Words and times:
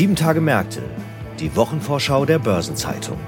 Sieben 0.00 0.16
Tage 0.16 0.40
Märkte, 0.40 0.80
die 1.40 1.54
Wochenvorschau 1.54 2.24
der 2.24 2.38
Börsenzeitung. 2.38 3.18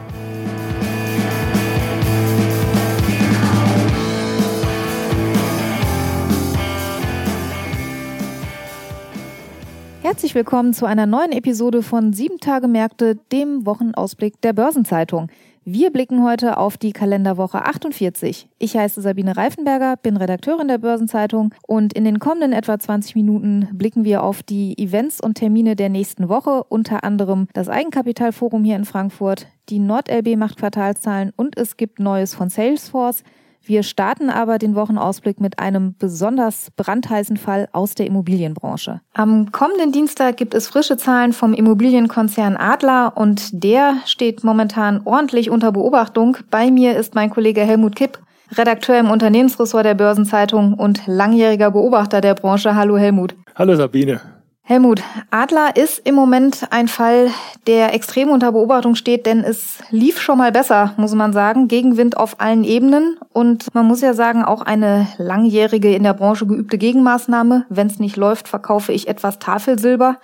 Herzlich 10.01 10.35
willkommen 10.35 10.73
zu 10.73 10.87
einer 10.87 11.05
neuen 11.05 11.33
Episode 11.33 11.83
von 11.83 12.15
Sieben 12.15 12.39
Tage 12.39 12.69
Märkte, 12.69 13.17
dem 13.31 13.67
Wochenausblick 13.67 14.41
der 14.41 14.55
Börsenzeitung. 14.55 15.29
Wir 15.65 15.93
blicken 15.93 16.25
heute 16.25 16.57
auf 16.57 16.77
die 16.77 16.93
Kalenderwoche 16.93 17.65
48. 17.65 18.49
Ich 18.59 18.77
heiße 18.77 19.01
Sabine 19.01 19.37
Reifenberger, 19.37 19.97
bin 19.97 20.17
Redakteurin 20.17 20.67
der 20.67 20.79
Börsenzeitung 20.79 21.55
und 21.69 21.93
in 21.93 22.03
den 22.03 22.19
kommenden 22.19 22.53
etwa 22.53 22.81
20 22.81 23.15
Minuten 23.15 23.69
blicken 23.73 24.03
wir 24.03 24.25
auf 24.25 24.43
die 24.43 24.77
Events 24.77 25.21
und 25.23 25.35
Termine 25.35 25.77
der 25.77 25.89
nächsten 25.89 26.29
Woche, 26.29 26.65
unter 26.65 27.05
anderem 27.05 27.47
das 27.53 27.69
Eigenkapitalforum 27.69 28.65
hier 28.65 28.75
in 28.75 28.85
Frankfurt, 28.85 29.47
die 29.69 29.79
NordLB 29.79 30.37
macht 30.37 30.59
Quartalszahlen 30.59 31.33
und 31.37 31.57
es 31.57 31.77
gibt 31.77 32.01
Neues 32.01 32.35
von 32.35 32.51
Salesforce. 32.51 33.23
Wir 33.65 33.83
starten 33.85 34.29
aber 34.29 34.59
den 34.59 34.75
Wochenausblick 34.75 35.41
mit 35.41 35.59
einem 35.59 35.95
besonders 35.99 36.69
brandheißen 36.77 37.37
Fall 37.37 37.69
aus 37.73 37.95
der 37.95 38.07
Immobilienbranche. 38.07 39.01
Am 39.15 39.53
kommenden 39.53 39.93
Dienstag 39.93 40.37
gibt 40.37 40.55
es 40.55 40.67
frische 40.69 40.97
Zahlen 40.97 41.33
vom 41.33 41.55
Immobilienkonzern 41.55 42.57
Adler 42.57 43.13
und 43.17 43.51
der 43.53 43.99
steht 44.05 44.43
momentan 44.43 45.03
ordentlich 45.05 45.49
unter 45.51 45.71
Beobachtung. 45.71 46.39
Bei 46.51 46.71
mir 46.71 46.97
ist 46.97 47.15
mein 47.15 47.31
Kollege 47.31 47.61
Helmut 47.61 47.95
Kipp, 47.95 48.19
Redakteur 48.51 48.99
im 48.99 49.11
Unternehmensressort 49.11 49.87
der 49.87 49.95
Börsenzeitung 49.95 50.75
und 50.75 51.07
langjähriger 51.07 51.71
Beobachter 51.71 52.21
der 52.21 52.35
Branche. 52.35 52.75
Hallo 52.75 52.99
Helmut. 52.99 53.35
Hallo 53.55 53.77
Sabine. 53.77 54.21
Helmut, 54.65 55.03
Adler 55.31 55.75
ist 55.77 55.99
im 56.07 56.15
Moment 56.15 56.69
ein 56.71 56.87
Fall, 56.87 57.31
der 57.67 57.95
extrem 57.95 58.29
unter 58.31 58.53
Beobachtung 58.53 58.95
steht, 58.95 59.27
denn 59.27 59.43
es 59.43 59.79
lief 59.91 60.21
schon 60.21 60.39
mal 60.39 60.53
besser, 60.53 60.95
muss 60.97 61.15
man 61.17 61.33
sagen. 61.33 61.67
Gegenwind 61.67 62.17
auf 62.17 62.41
allen 62.41 62.63
Ebenen 62.63 63.19
und 63.33 63.75
man 63.75 63.87
muss 63.87 64.03
ja 64.03 64.15
sagen, 64.15 64.45
auch 64.45 64.63
eine 64.63 65.09
langjährige 65.19 65.93
in 65.93 66.05
der 66.05 66.15
Branche 66.15 66.47
geübte 66.47 66.79
Gegenmaßnahme. 66.79 67.67
Wenn 67.71 67.89
es 67.89 67.99
nicht 67.99 68.17
läuft, 68.17 68.47
verkaufe 68.47 68.93
ich 68.93 69.09
etwas 69.09 69.41
Tafelsilber. 69.41 70.21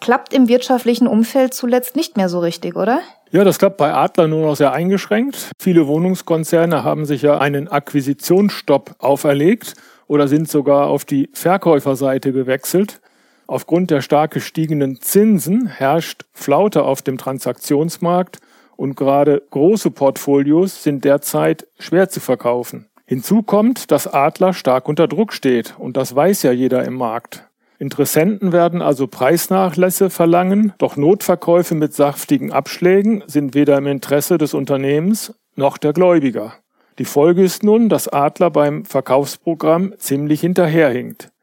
Klappt 0.00 0.32
im 0.32 0.48
wirtschaftlichen 0.48 1.06
Umfeld 1.06 1.52
zuletzt 1.52 1.94
nicht 1.94 2.16
mehr 2.16 2.30
so 2.30 2.40
richtig, 2.40 2.76
oder? 2.76 3.00
Ja, 3.32 3.44
das 3.44 3.58
klappt 3.58 3.76
bei 3.76 3.92
Adler 3.92 4.28
nur 4.28 4.46
noch 4.46 4.56
sehr 4.56 4.72
eingeschränkt. 4.72 5.50
Viele 5.58 5.86
Wohnungskonzerne 5.86 6.84
haben 6.84 7.04
sich 7.04 7.20
ja 7.20 7.36
einen 7.36 7.68
Akquisitionsstopp 7.68 8.94
auferlegt 8.98 9.74
oder 10.06 10.26
sind 10.26 10.48
sogar 10.48 10.86
auf 10.86 11.04
die 11.04 11.28
Verkäuferseite 11.34 12.32
gewechselt. 12.32 13.00
Aufgrund 13.46 13.90
der 13.90 14.00
stark 14.00 14.32
gestiegenen 14.32 15.00
Zinsen 15.00 15.66
herrscht 15.66 16.24
Flaute 16.32 16.84
auf 16.84 17.02
dem 17.02 17.18
Transaktionsmarkt 17.18 18.40
und 18.76 18.96
gerade 18.96 19.42
große 19.50 19.90
Portfolios 19.90 20.82
sind 20.82 21.04
derzeit 21.04 21.66
schwer 21.78 22.08
zu 22.08 22.20
verkaufen. 22.20 22.86
Hinzu 23.06 23.42
kommt, 23.42 23.90
dass 23.90 24.06
Adler 24.06 24.54
stark 24.54 24.88
unter 24.88 25.06
Druck 25.06 25.32
steht 25.32 25.74
und 25.78 25.96
das 25.96 26.16
weiß 26.16 26.42
ja 26.42 26.52
jeder 26.52 26.84
im 26.84 26.94
Markt. 26.94 27.48
Interessenten 27.78 28.52
werden 28.52 28.80
also 28.80 29.06
Preisnachlässe 29.06 30.08
verlangen, 30.08 30.72
doch 30.78 30.96
Notverkäufe 30.96 31.74
mit 31.74 31.92
saftigen 31.92 32.50
Abschlägen 32.50 33.22
sind 33.26 33.54
weder 33.54 33.76
im 33.76 33.86
Interesse 33.86 34.38
des 34.38 34.54
Unternehmens 34.54 35.34
noch 35.54 35.76
der 35.76 35.92
Gläubiger. 35.92 36.54
Die 36.98 37.04
Folge 37.04 37.42
ist 37.42 37.62
nun, 37.62 37.88
dass 37.88 38.08
Adler 38.08 38.50
beim 38.50 38.84
Verkaufsprogramm 38.84 39.94
ziemlich 39.98 40.40
hinterherhinkt. 40.40 41.33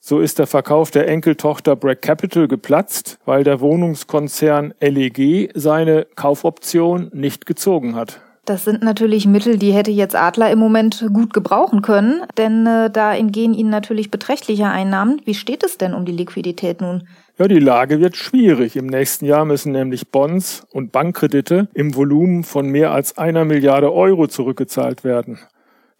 So 0.00 0.20
ist 0.20 0.38
der 0.38 0.46
Verkauf 0.46 0.90
der 0.90 1.08
Enkeltochter 1.08 1.76
Breck 1.76 2.02
Capital 2.02 2.48
geplatzt, 2.48 3.18
weil 3.24 3.44
der 3.44 3.60
Wohnungskonzern 3.60 4.72
LEG 4.80 5.50
seine 5.54 6.06
Kaufoption 6.14 7.10
nicht 7.12 7.46
gezogen 7.46 7.94
hat. 7.94 8.20
Das 8.48 8.64
sind 8.64 8.82
natürlich 8.82 9.26
Mittel, 9.26 9.58
die 9.58 9.72
hätte 9.72 9.90
jetzt 9.90 10.16
Adler 10.16 10.50
im 10.50 10.58
Moment 10.58 11.06
gut 11.12 11.34
gebrauchen 11.34 11.82
können, 11.82 12.22
denn 12.38 12.66
äh, 12.66 12.90
da 12.90 13.14
entgehen 13.14 13.52
ihnen 13.52 13.68
natürlich 13.68 14.10
beträchtliche 14.10 14.68
Einnahmen. 14.68 15.20
Wie 15.26 15.34
steht 15.34 15.62
es 15.62 15.76
denn 15.76 15.92
um 15.92 16.06
die 16.06 16.12
Liquidität 16.12 16.80
nun? 16.80 17.06
Ja, 17.36 17.46
die 17.46 17.58
Lage 17.58 18.00
wird 18.00 18.16
schwierig. 18.16 18.74
Im 18.76 18.86
nächsten 18.86 19.26
Jahr 19.26 19.44
müssen 19.44 19.72
nämlich 19.72 20.10
Bonds 20.10 20.66
und 20.72 20.92
Bankkredite 20.92 21.68
im 21.74 21.94
Volumen 21.94 22.42
von 22.42 22.70
mehr 22.70 22.92
als 22.92 23.18
einer 23.18 23.44
Milliarde 23.44 23.92
Euro 23.92 24.28
zurückgezahlt 24.28 25.04
werden. 25.04 25.38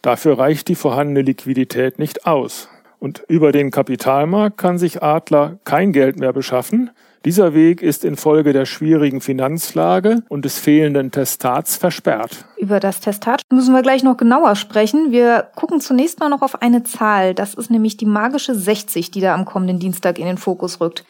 Dafür 0.00 0.38
reicht 0.38 0.68
die 0.68 0.74
vorhandene 0.74 1.20
Liquidität 1.20 1.98
nicht 1.98 2.26
aus. 2.26 2.70
Und 3.00 3.22
über 3.28 3.52
den 3.52 3.70
Kapitalmarkt 3.70 4.58
kann 4.58 4.78
sich 4.78 5.02
Adler 5.02 5.58
kein 5.64 5.92
Geld 5.92 6.18
mehr 6.18 6.32
beschaffen. 6.32 6.90
Dieser 7.24 7.52
Weg 7.52 7.82
ist 7.82 8.04
infolge 8.04 8.52
der 8.52 8.64
schwierigen 8.64 9.20
Finanzlage 9.20 10.22
und 10.28 10.44
des 10.44 10.58
fehlenden 10.58 11.10
Testats 11.10 11.76
versperrt. 11.76 12.44
Über 12.56 12.80
das 12.80 13.00
Testat 13.00 13.42
müssen 13.50 13.74
wir 13.74 13.82
gleich 13.82 14.02
noch 14.02 14.16
genauer 14.16 14.54
sprechen. 14.56 15.10
Wir 15.10 15.48
gucken 15.56 15.80
zunächst 15.80 16.20
mal 16.20 16.28
noch 16.28 16.42
auf 16.42 16.62
eine 16.62 16.84
Zahl. 16.84 17.34
Das 17.34 17.54
ist 17.54 17.70
nämlich 17.70 17.96
die 17.96 18.06
magische 18.06 18.54
60, 18.54 19.10
die 19.10 19.20
da 19.20 19.34
am 19.34 19.44
kommenden 19.44 19.78
Dienstag 19.78 20.18
in 20.18 20.26
den 20.26 20.38
Fokus 20.38 20.80
rückt. 20.80 21.04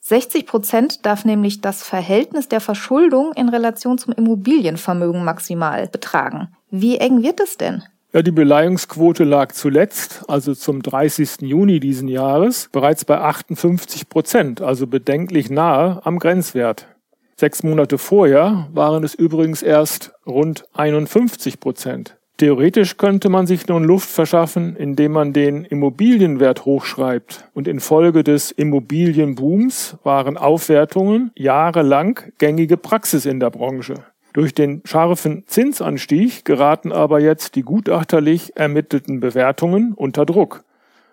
60 0.00 0.46
Prozent 0.46 1.06
darf 1.06 1.24
nämlich 1.24 1.60
das 1.60 1.84
Verhältnis 1.84 2.48
der 2.48 2.60
Verschuldung 2.60 3.32
in 3.34 3.48
Relation 3.48 3.98
zum 3.98 4.12
Immobilienvermögen 4.12 5.24
maximal 5.24 5.86
betragen. 5.86 6.48
Wie 6.70 6.98
eng 6.98 7.22
wird 7.22 7.38
es 7.38 7.56
denn? 7.56 7.84
Ja, 8.14 8.20
die 8.20 8.30
Beleihungsquote 8.30 9.24
lag 9.24 9.52
zuletzt, 9.52 10.24
also 10.28 10.54
zum 10.54 10.82
30. 10.82 11.40
Juni 11.40 11.80
diesen 11.80 12.08
Jahres, 12.08 12.68
bereits 12.70 13.06
bei 13.06 13.18
58 13.18 14.10
Prozent, 14.10 14.60
also 14.60 14.86
bedenklich 14.86 15.48
nahe 15.48 16.04
am 16.04 16.18
Grenzwert. 16.18 16.88
Sechs 17.36 17.62
Monate 17.62 17.96
vorher 17.96 18.68
waren 18.74 19.02
es 19.02 19.14
übrigens 19.14 19.62
erst 19.62 20.12
rund 20.26 20.64
51 20.74 21.58
Prozent. 21.58 22.18
Theoretisch 22.36 22.98
könnte 22.98 23.30
man 23.30 23.46
sich 23.46 23.66
nun 23.68 23.84
Luft 23.84 24.10
verschaffen, 24.10 24.76
indem 24.76 25.12
man 25.12 25.32
den 25.32 25.64
Immobilienwert 25.64 26.66
hochschreibt. 26.66 27.48
Und 27.54 27.66
infolge 27.66 28.24
des 28.24 28.50
Immobilienbooms 28.50 29.96
waren 30.02 30.36
Aufwertungen 30.36 31.30
jahrelang 31.34 32.20
gängige 32.36 32.76
Praxis 32.76 33.24
in 33.24 33.40
der 33.40 33.50
Branche. 33.50 33.94
Durch 34.32 34.54
den 34.54 34.80
scharfen 34.84 35.44
Zinsanstieg 35.46 36.44
geraten 36.44 36.90
aber 36.90 37.20
jetzt 37.20 37.54
die 37.54 37.62
gutachterlich 37.62 38.56
ermittelten 38.56 39.20
Bewertungen 39.20 39.92
unter 39.92 40.24
Druck. 40.24 40.64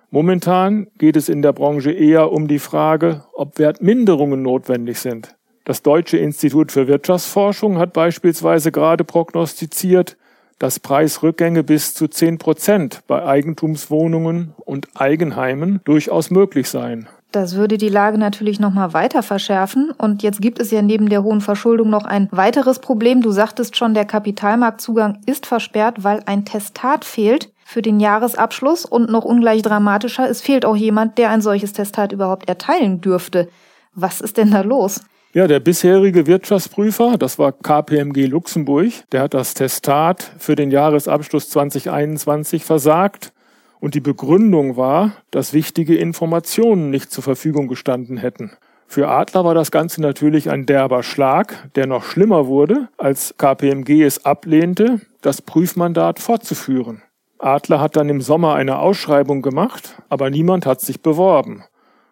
Momentan 0.09 0.87
geht 0.97 1.17
es 1.17 1.29
in 1.29 1.41
der 1.41 1.53
Branche 1.53 1.91
eher 1.91 2.31
um 2.31 2.47
die 2.47 2.59
Frage, 2.59 3.25
ob 3.33 3.59
Wertminderungen 3.59 4.41
notwendig 4.41 4.99
sind. 4.99 5.35
Das 5.65 5.83
Deutsche 5.83 6.17
Institut 6.17 6.71
für 6.71 6.87
Wirtschaftsforschung 6.87 7.77
hat 7.77 7.93
beispielsweise 7.93 8.71
gerade 8.71 9.03
prognostiziert, 9.03 10.17
dass 10.57 10.79
Preisrückgänge 10.79 11.63
bis 11.63 11.93
zu 11.93 12.07
10 12.07 12.37
Prozent 12.37 13.01
bei 13.05 13.23
Eigentumswohnungen 13.23 14.53
und 14.65 14.87
Eigenheimen 14.95 15.79
durchaus 15.83 16.31
möglich 16.31 16.69
seien. 16.69 17.07
Das 17.31 17.55
würde 17.55 17.77
die 17.77 17.89
Lage 17.89 18.17
natürlich 18.17 18.59
noch 18.59 18.73
mal 18.73 18.93
weiter 18.93 19.21
verschärfen. 19.21 19.91
Und 19.91 20.23
jetzt 20.23 20.41
gibt 20.41 20.59
es 20.59 20.71
ja 20.71 20.81
neben 20.81 21.09
der 21.09 21.21
hohen 21.21 21.41
Verschuldung 21.41 21.89
noch 21.89 22.05
ein 22.05 22.27
weiteres 22.31 22.79
Problem. 22.79 23.21
Du 23.21 23.29
sagtest 23.29 23.77
schon, 23.77 23.93
der 23.93 24.05
Kapitalmarktzugang 24.05 25.19
ist 25.27 25.45
versperrt, 25.45 26.03
weil 26.03 26.23
ein 26.25 26.43
Testat 26.43 27.05
fehlt 27.05 27.51
für 27.63 27.83
den 27.83 27.99
Jahresabschluss. 27.99 28.83
Und 28.83 29.11
noch 29.11 29.25
ungleich 29.25 29.61
dramatischer, 29.61 30.27
es 30.27 30.41
fehlt 30.41 30.65
auch 30.65 30.75
jemand, 30.75 31.19
der 31.19 31.29
ein 31.29 31.41
solches 31.41 31.73
Testat 31.73 32.11
überhaupt 32.13 32.49
erteilen 32.49 32.99
dürfte. 32.99 33.47
Was 33.93 34.21
ist 34.21 34.37
denn 34.37 34.49
da 34.49 34.61
los? 34.61 35.01
Ja, 35.31 35.45
der 35.45 35.59
bisherige 35.59 36.25
Wirtschaftsprüfer, 36.25 37.15
das 37.19 37.37
war 37.37 37.51
KPMG 37.51 38.25
Luxemburg, 38.25 38.87
der 39.11 39.21
hat 39.21 39.35
das 39.35 39.53
Testat 39.53 40.31
für 40.39 40.55
den 40.55 40.71
Jahresabschluss 40.71 41.51
2021 41.51 42.65
versagt 42.65 43.31
und 43.79 43.95
die 43.95 43.99
Begründung 44.01 44.77
war, 44.77 45.13
dass 45.31 45.53
wichtige 45.53 45.95
Informationen 45.97 46.89
nicht 46.89 47.11
zur 47.11 47.23
Verfügung 47.23 47.67
gestanden 47.67 48.17
hätten. 48.17 48.51
Für 48.87 49.07
Adler 49.09 49.45
war 49.45 49.53
das 49.53 49.69
Ganze 49.69 50.01
natürlich 50.01 50.49
ein 50.49 50.65
derber 50.65 51.03
Schlag, 51.03 51.69
der 51.75 51.85
noch 51.85 52.03
schlimmer 52.03 52.47
wurde, 52.47 52.89
als 52.97 53.35
KPMG 53.37 54.03
es 54.03 54.25
ablehnte, 54.25 55.01
das 55.21 55.43
Prüfmandat 55.43 56.19
fortzuführen. 56.19 57.03
Adler 57.37 57.79
hat 57.79 57.95
dann 57.95 58.09
im 58.09 58.21
Sommer 58.21 58.55
eine 58.55 58.79
Ausschreibung 58.79 59.41
gemacht, 59.41 60.01
aber 60.09 60.29
niemand 60.29 60.65
hat 60.65 60.81
sich 60.81 61.01
beworben. 61.01 61.63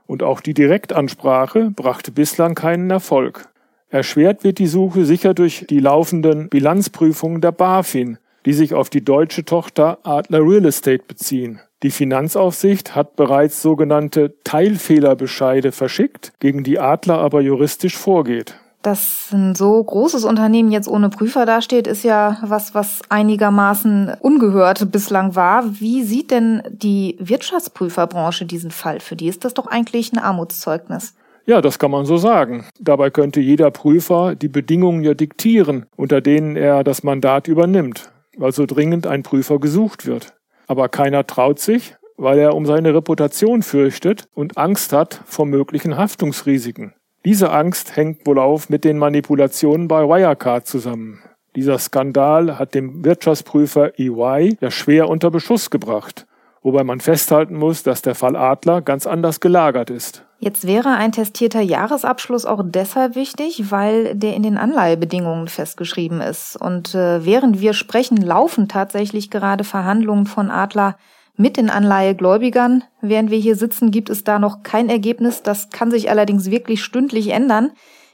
Und 0.05 0.23
auch 0.23 0.39
die 0.39 0.53
Direktansprache 0.53 1.71
brachte 1.71 2.11
bislang 2.11 2.55
keinen 2.55 2.89
Erfolg. 2.91 3.49
Erschwert 3.89 4.43
wird 4.43 4.59
die 4.59 4.67
Suche 4.67 5.03
sicher 5.03 5.33
durch 5.33 5.65
die 5.69 5.79
laufenden 5.79 6.47
Bilanzprüfungen 6.47 7.41
der 7.41 7.53
BaFin, 7.53 8.19
die 8.47 8.53
sich 8.53 8.73
auf 8.73 8.89
die 8.89 9.03
deutsche 9.03 9.43
Tochter 9.43 9.97
Adler 10.03 10.39
Real 10.39 10.63
Estate 10.63 11.03
beziehen. 11.05 11.59
Die 11.83 11.91
Finanzaufsicht 11.91 12.95
hat 12.95 13.17
bereits 13.17 13.61
sogenannte 13.61 14.35
Teilfehlerbescheide 14.45 15.73
verschickt, 15.73 16.31
gegen 16.39 16.63
die 16.63 16.79
Adler 16.79 17.17
aber 17.17 17.41
juristisch 17.41 17.97
vorgeht. 17.97 18.55
Dass 18.83 19.31
ein 19.33 19.53
so 19.53 19.83
großes 19.83 20.23
Unternehmen 20.23 20.71
jetzt 20.71 20.87
ohne 20.87 21.09
Prüfer 21.09 21.45
dasteht, 21.45 21.87
ist 21.87 22.05
ja 22.05 22.37
was, 22.41 22.73
was 22.73 23.01
einigermaßen 23.09 24.13
ungehört 24.21 24.93
bislang 24.93 25.35
war. 25.35 25.65
Wie 25.81 26.03
sieht 26.03 26.31
denn 26.31 26.63
die 26.69 27.17
Wirtschaftsprüferbranche 27.19 28.45
diesen 28.45 28.71
Fall? 28.71 29.01
Für 29.01 29.17
die 29.17 29.27
ist 29.27 29.43
das 29.43 29.55
doch 29.55 29.67
eigentlich 29.67 30.13
ein 30.13 30.19
Armutszeugnis. 30.19 31.15
Ja, 31.45 31.59
das 31.59 31.79
kann 31.79 31.91
man 31.91 32.05
so 32.05 32.15
sagen. 32.15 32.65
Dabei 32.79 33.09
könnte 33.09 33.41
jeder 33.41 33.71
Prüfer 33.71 34.35
die 34.35 34.47
Bedingungen 34.47 35.03
ja 35.03 35.15
diktieren, 35.15 35.85
unter 35.97 36.21
denen 36.21 36.55
er 36.55 36.85
das 36.85 37.03
Mandat 37.03 37.49
übernimmt, 37.49 38.09
weil 38.37 38.51
so 38.51 38.65
dringend 38.65 39.07
ein 39.07 39.23
Prüfer 39.23 39.59
gesucht 39.59 40.05
wird. 40.05 40.35
Aber 40.67 40.89
keiner 40.89 41.27
traut 41.27 41.59
sich, 41.59 41.95
weil 42.17 42.39
er 42.39 42.55
um 42.55 42.65
seine 42.65 42.93
Reputation 42.93 43.61
fürchtet 43.63 44.27
und 44.33 44.57
Angst 44.57 44.93
hat 44.93 45.21
vor 45.25 45.45
möglichen 45.45 45.97
Haftungsrisiken. 45.97 46.93
Diese 47.25 47.51
Angst 47.51 47.95
hängt 47.95 48.25
wohl 48.25 48.39
auf 48.39 48.69
mit 48.69 48.83
den 48.83 48.97
Manipulationen 48.97 49.87
bei 49.87 50.03
Wirecard 50.03 50.65
zusammen. 50.67 51.21
Dieser 51.55 51.79
Skandal 51.79 52.59
hat 52.59 52.75
dem 52.75 53.03
Wirtschaftsprüfer 53.03 53.99
EY 53.99 54.57
ja 54.61 54.71
schwer 54.71 55.09
unter 55.09 55.31
Beschuss 55.31 55.69
gebracht, 55.69 56.27
wobei 56.61 56.83
man 56.83 56.99
festhalten 56.99 57.55
muss, 57.55 57.83
dass 57.83 58.01
der 58.01 58.15
Fall 58.15 58.35
Adler 58.35 58.81
ganz 58.81 59.07
anders 59.07 59.39
gelagert 59.39 59.89
ist. 59.89 60.26
Jetzt 60.39 60.67
wäre 60.67 60.89
ein 60.89 61.11
testierter 61.11 61.61
Jahresabschluss 61.61 62.45
auch 62.45 62.61
deshalb 62.63 63.15
wichtig, 63.15 63.71
weil 63.71 64.13
der 64.13 64.35
in 64.35 64.43
den 64.43 64.57
Anleihebedingungen 64.57 65.47
festgeschrieben 65.47 66.21
ist. 66.21 66.55
Und 66.55 66.93
äh, 66.93 67.25
während 67.25 67.59
wir 67.59 67.73
sprechen, 67.73 68.17
laufen 68.17 68.67
tatsächlich 68.67 69.31
gerade 69.31 69.63
Verhandlungen 69.63 70.27
von 70.27 70.51
Adler 70.51 70.97
mit 71.37 71.57
den 71.57 71.71
Anleihegläubigern. 71.71 72.83
Während 73.01 73.31
wir 73.31 73.39
hier 73.39 73.55
sitzen, 73.55 73.89
gibt 73.89 74.09
es 74.09 74.23
da 74.23 74.37
noch 74.37 74.61
kein 74.61 74.89
Ergebnis. 74.89 75.41
Das 75.41 75.69
kann 75.69 75.89
sich 75.89 76.09
allerdings 76.11 76.51
wirklich 76.51 76.83
stündlich 76.83 77.29
ändern. 77.29 77.71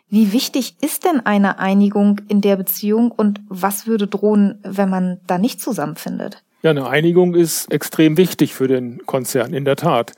Wie 0.07 0.31
wichtig 0.31 0.75
ist 0.79 1.05
denn 1.05 1.25
eine 1.25 1.59
Einigung 1.59 2.21
in 2.29 2.39
der 2.39 2.55
Beziehung 2.55 3.11
und 3.11 3.41
was 3.49 3.87
würde 3.87 4.07
drohen, 4.07 4.59
wenn 4.63 4.89
man 4.89 5.19
da 5.27 5.37
nicht 5.37 5.59
zusammenfindet? 5.59 6.43
Ja, 6.61 6.69
eine 6.69 6.87
Einigung 6.87 7.35
ist 7.35 7.71
extrem 7.71 8.15
wichtig 8.15 8.53
für 8.53 8.67
den 8.67 9.05
Konzern, 9.05 9.53
in 9.53 9.65
der 9.65 9.75
Tat. 9.75 10.13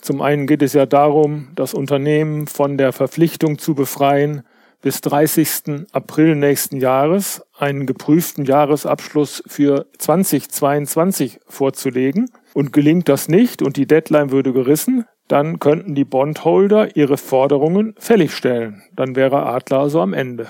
Zum 0.00 0.22
einen 0.22 0.46
geht 0.46 0.62
es 0.62 0.72
ja 0.72 0.86
darum, 0.86 1.48
das 1.54 1.74
Unternehmen 1.74 2.46
von 2.46 2.78
der 2.78 2.92
Verpflichtung 2.92 3.58
zu 3.58 3.74
befreien, 3.74 4.42
bis 4.82 5.00
30. 5.00 5.86
April 5.92 6.36
nächsten 6.36 6.76
Jahres 6.76 7.42
einen 7.58 7.86
geprüften 7.86 8.44
Jahresabschluss 8.44 9.42
für 9.46 9.86
2022 9.98 11.40
vorzulegen. 11.48 12.30
Und 12.54 12.72
gelingt 12.72 13.08
das 13.08 13.28
nicht 13.28 13.62
und 13.62 13.76
die 13.76 13.86
Deadline 13.86 14.30
würde 14.30 14.52
gerissen, 14.52 15.04
dann 15.28 15.58
könnten 15.58 15.94
die 15.94 16.04
Bondholder 16.04 16.94
ihre 16.96 17.16
Forderungen 17.16 17.94
fällig 17.98 18.32
stellen. 18.32 18.82
Dann 18.94 19.16
wäre 19.16 19.44
Adler 19.46 19.80
also 19.80 20.00
am 20.00 20.14
Ende. 20.14 20.46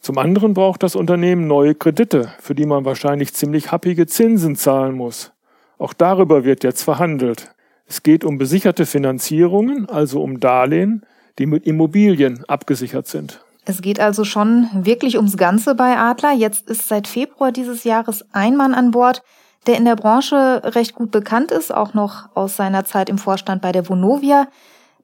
Zum 0.00 0.18
anderen 0.18 0.54
braucht 0.54 0.82
das 0.82 0.94
Unternehmen 0.94 1.46
neue 1.46 1.74
Kredite, 1.74 2.32
für 2.40 2.54
die 2.54 2.66
man 2.66 2.84
wahrscheinlich 2.84 3.34
ziemlich 3.34 3.72
happige 3.72 4.06
Zinsen 4.06 4.54
zahlen 4.54 4.94
muss. 4.94 5.32
Auch 5.78 5.92
darüber 5.92 6.44
wird 6.44 6.62
jetzt 6.62 6.82
verhandelt. 6.82 7.50
Es 7.88 8.02
geht 8.02 8.22
um 8.24 8.36
besicherte 8.36 8.84
Finanzierungen, 8.84 9.88
also 9.88 10.22
um 10.22 10.40
Darlehen, 10.40 11.06
die 11.38 11.46
mit 11.46 11.66
Immobilien 11.66 12.44
abgesichert 12.46 13.06
sind. 13.06 13.40
Es 13.64 13.82
geht 13.82 13.98
also 13.98 14.24
schon 14.24 14.68
wirklich 14.72 15.16
ums 15.16 15.36
Ganze 15.36 15.74
bei 15.74 15.96
Adler. 15.96 16.32
Jetzt 16.32 16.68
ist 16.68 16.86
seit 16.88 17.08
Februar 17.08 17.50
dieses 17.50 17.84
Jahres 17.84 18.24
ein 18.32 18.56
Mann 18.56 18.74
an 18.74 18.90
Bord, 18.90 19.22
der 19.66 19.76
in 19.76 19.84
der 19.84 19.96
Branche 19.96 20.62
recht 20.64 20.94
gut 20.94 21.10
bekannt 21.10 21.50
ist, 21.50 21.74
auch 21.74 21.94
noch 21.94 22.28
aus 22.34 22.56
seiner 22.56 22.84
Zeit 22.84 23.08
im 23.08 23.18
Vorstand 23.18 23.62
bei 23.62 23.72
der 23.72 23.88
Vonovia. 23.88 24.48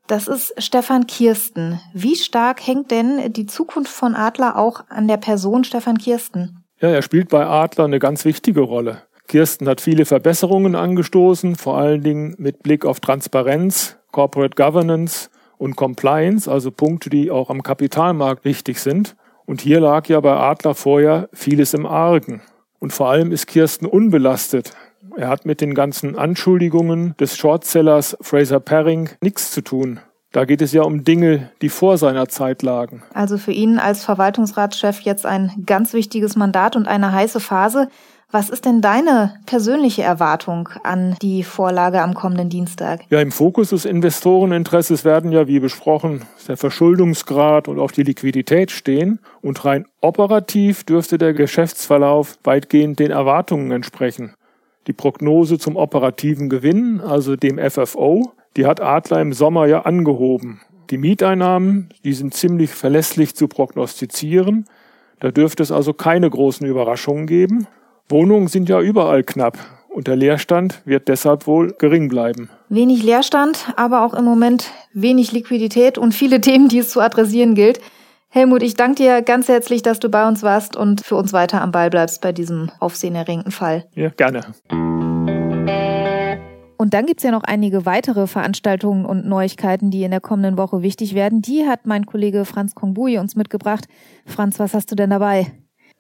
Das 0.07 0.29
ist 0.29 0.55
Stefan 0.59 1.07
Kirsten. 1.07 1.81
Wie 1.95 2.17
stark 2.17 2.67
hängt 2.67 2.91
denn 2.91 3.33
die 3.33 3.47
Zukunft 3.47 3.93
von 3.93 4.15
Adler 4.15 4.59
auch 4.59 4.85
an 4.91 5.09
der 5.09 5.17
Person 5.17 5.65
Stefan 5.65 5.99
Kirsten? 5.99 6.63
Ja, 6.81 6.89
er 6.89 7.03
spielt 7.03 7.31
bei 7.31 7.47
Adler 7.47 7.85
eine 7.85 7.99
ganz 7.99 8.27
wichtige 8.27 8.61
Rolle. 8.61 9.03
Kirsten 9.29 9.69
hat 9.69 9.81
viele 9.81 10.05
Verbesserungen 10.05 10.75
angestoßen, 10.75 11.57
vor 11.57 11.79
allen 11.79 12.03
Dingen 12.03 12.35
mit 12.39 12.63
Blick 12.63 12.85
auf 12.85 13.01
Transparenz, 13.01 13.97
Corporate 14.13 14.55
Governance 14.55 15.31
und 15.59 15.77
Compliance, 15.77 16.51
also 16.51 16.71
Punkte, 16.71 17.11
die 17.11 17.31
auch 17.31 17.51
am 17.51 17.63
Kapitalmarkt 17.63 18.45
wichtig 18.45 18.81
sind. 18.81 19.17
Und 19.47 19.61
hier 19.61 19.81
lag 19.81 20.07
ja 20.09 20.21
bei 20.21 20.35
Adler 20.35 20.75
vorher 20.75 21.29
vieles 21.33 21.75
im 21.75 21.87
Argen. 21.87 22.43
Und 22.79 22.93
vor 22.93 23.09
allem 23.09 23.33
ist 23.33 23.47
Kirsten 23.47 23.87
unbelastet. 23.87 24.73
Er 25.17 25.29
hat 25.29 25.47
mit 25.47 25.61
den 25.61 25.75
ganzen 25.75 26.17
Anschuldigungen 26.17 27.15
des 27.19 27.37
Shortsellers 27.37 28.17
Fraser 28.21 28.61
Paring 28.61 29.11
nichts 29.21 29.53
zu 29.53 29.63
tun. 29.63 30.01
Da 30.33 30.45
geht 30.45 30.61
es 30.63 30.73
ja 30.73 30.83
um 30.83 31.05
Dinge, 31.05 31.51
die 31.63 31.69
vor 31.69 31.97
seiner 31.97 32.29
Zeit 32.29 32.63
lagen. 32.63 33.05
Also 33.15 33.39
für 33.39 33.53
ihn 33.53 33.79
als 33.79 34.03
Verwaltungsratschef 34.05 35.01
jetzt 35.03 35.25
ein 35.25 35.63
ganz 35.65 35.93
wichtiges 35.93 36.35
Mandat 36.35 36.75
und 36.75 36.89
eine 36.89 37.13
heiße 37.13 37.39
Phase. 37.39 37.89
Was 38.35 38.51
ist 38.51 38.65
denn 38.65 38.81
deine 38.81 39.33
persönliche 39.47 40.03
Erwartung 40.03 40.69
an 40.83 41.15
die 41.23 41.45
Vorlage 41.45 42.03
am 42.03 42.15
kommenden 42.15 42.49
Dienstag? 42.49 43.03
Ja, 43.09 43.21
im 43.21 43.31
Fokus 43.31 43.69
des 43.69 43.85
Investoreninteresses 43.85 45.05
werden 45.05 45.31
ja, 45.31 45.47
wie 45.47 45.61
besprochen, 45.61 46.23
der 46.49 46.57
Verschuldungsgrad 46.57 47.69
und 47.69 47.79
auch 47.79 47.93
die 47.93 48.03
Liquidität 48.03 48.73
stehen. 48.73 49.21
Und 49.41 49.65
rein 49.65 49.87
operativ 50.01 50.83
dürfte 50.83 51.17
der 51.17 51.33
Geschäftsverlauf 51.33 52.37
weitgehend 52.43 52.99
den 52.99 53.13
Erwartungen 53.13 53.71
entsprechen. 53.71 54.35
Die 54.89 54.93
Prognose 54.93 55.57
zum 55.61 55.77
operativen 55.77 56.49
Gewinn, 56.49 57.01
also 57.01 57.37
dem 57.37 57.57
FFO, 57.57 58.33
die 58.57 58.67
hat 58.67 58.81
Adler 58.81 59.21
im 59.21 59.33
Sommer 59.33 59.67
ja 59.67 59.83
angehoben. 59.83 60.61
Die 60.91 60.99
Mieteinnahmen, 60.99 61.91
die 62.03 62.13
sind 62.15 62.35
ziemlich 62.35 62.71
verlässlich 62.71 63.37
zu 63.37 63.47
prognostizieren. 63.47 64.65
Da 65.21 65.31
dürfte 65.31 65.63
es 65.63 65.71
also 65.71 65.93
keine 65.93 66.29
großen 66.29 66.67
Überraschungen 66.67 67.29
geben. 67.29 67.69
Wohnungen 68.09 68.49
sind 68.49 68.69
ja 68.69 68.81
überall 68.81 69.23
knapp 69.23 69.59
und 69.89 70.09
der 70.09 70.17
Leerstand 70.17 70.83
wird 70.85 71.09
deshalb 71.09 71.47
wohl 71.47 71.75
gering 71.79 72.09
bleiben. 72.09 72.51
Wenig 72.69 73.03
Leerstand, 73.03 73.73
aber 73.77 74.05
auch 74.05 74.13
im 74.13 74.25
Moment 74.25 74.71
wenig 74.93 75.33
Liquidität 75.33 75.97
und 75.97 76.13
viele 76.13 76.41
Themen, 76.43 76.69
die 76.69 76.79
es 76.79 76.91
zu 76.91 77.01
adressieren 77.01 77.55
gilt. 77.55 77.81
Helmut, 78.29 78.63
ich 78.63 78.75
danke 78.75 78.97
dir 78.97 79.23
ganz 79.23 79.49
herzlich, 79.49 79.83
dass 79.83 80.01
du 80.01 80.09
bei 80.11 80.29
uns 80.29 80.43
warst 80.43 80.77
und 80.77 81.01
für 81.03 81.15
uns 81.15 81.33
weiter 81.33 81.63
am 81.63 81.71
Ball 81.71 81.89
bleibst 81.89 82.21
bei 82.21 82.33
diesem 82.33 82.71
aufsehenerregenden 82.81 83.53
Fall. 83.53 83.87
Ja, 83.95 84.11
gerne. 84.11 84.43
Und 86.77 86.93
dann 86.93 87.07
gibt's 87.07 87.23
ja 87.23 87.31
noch 87.31 87.45
einige 87.45 87.87
weitere 87.87 88.27
Veranstaltungen 88.27 89.07
und 89.07 89.25
Neuigkeiten, 89.27 89.91
die 89.91 90.03
in 90.03 90.11
der 90.11 90.21
kommenden 90.21 90.59
Woche 90.59 90.83
wichtig 90.83 91.15
werden. 91.15 91.41
Die 91.41 91.67
hat 91.67 91.87
mein 91.87 92.05
Kollege 92.05 92.45
Franz 92.45 92.75
Kongbui 92.75 93.19
uns 93.19 93.37
mitgebracht. 93.37 93.87
Franz, 94.27 94.59
was 94.59 94.75
hast 94.75 94.91
du 94.91 94.97
denn 94.97 95.11
dabei? 95.11 95.53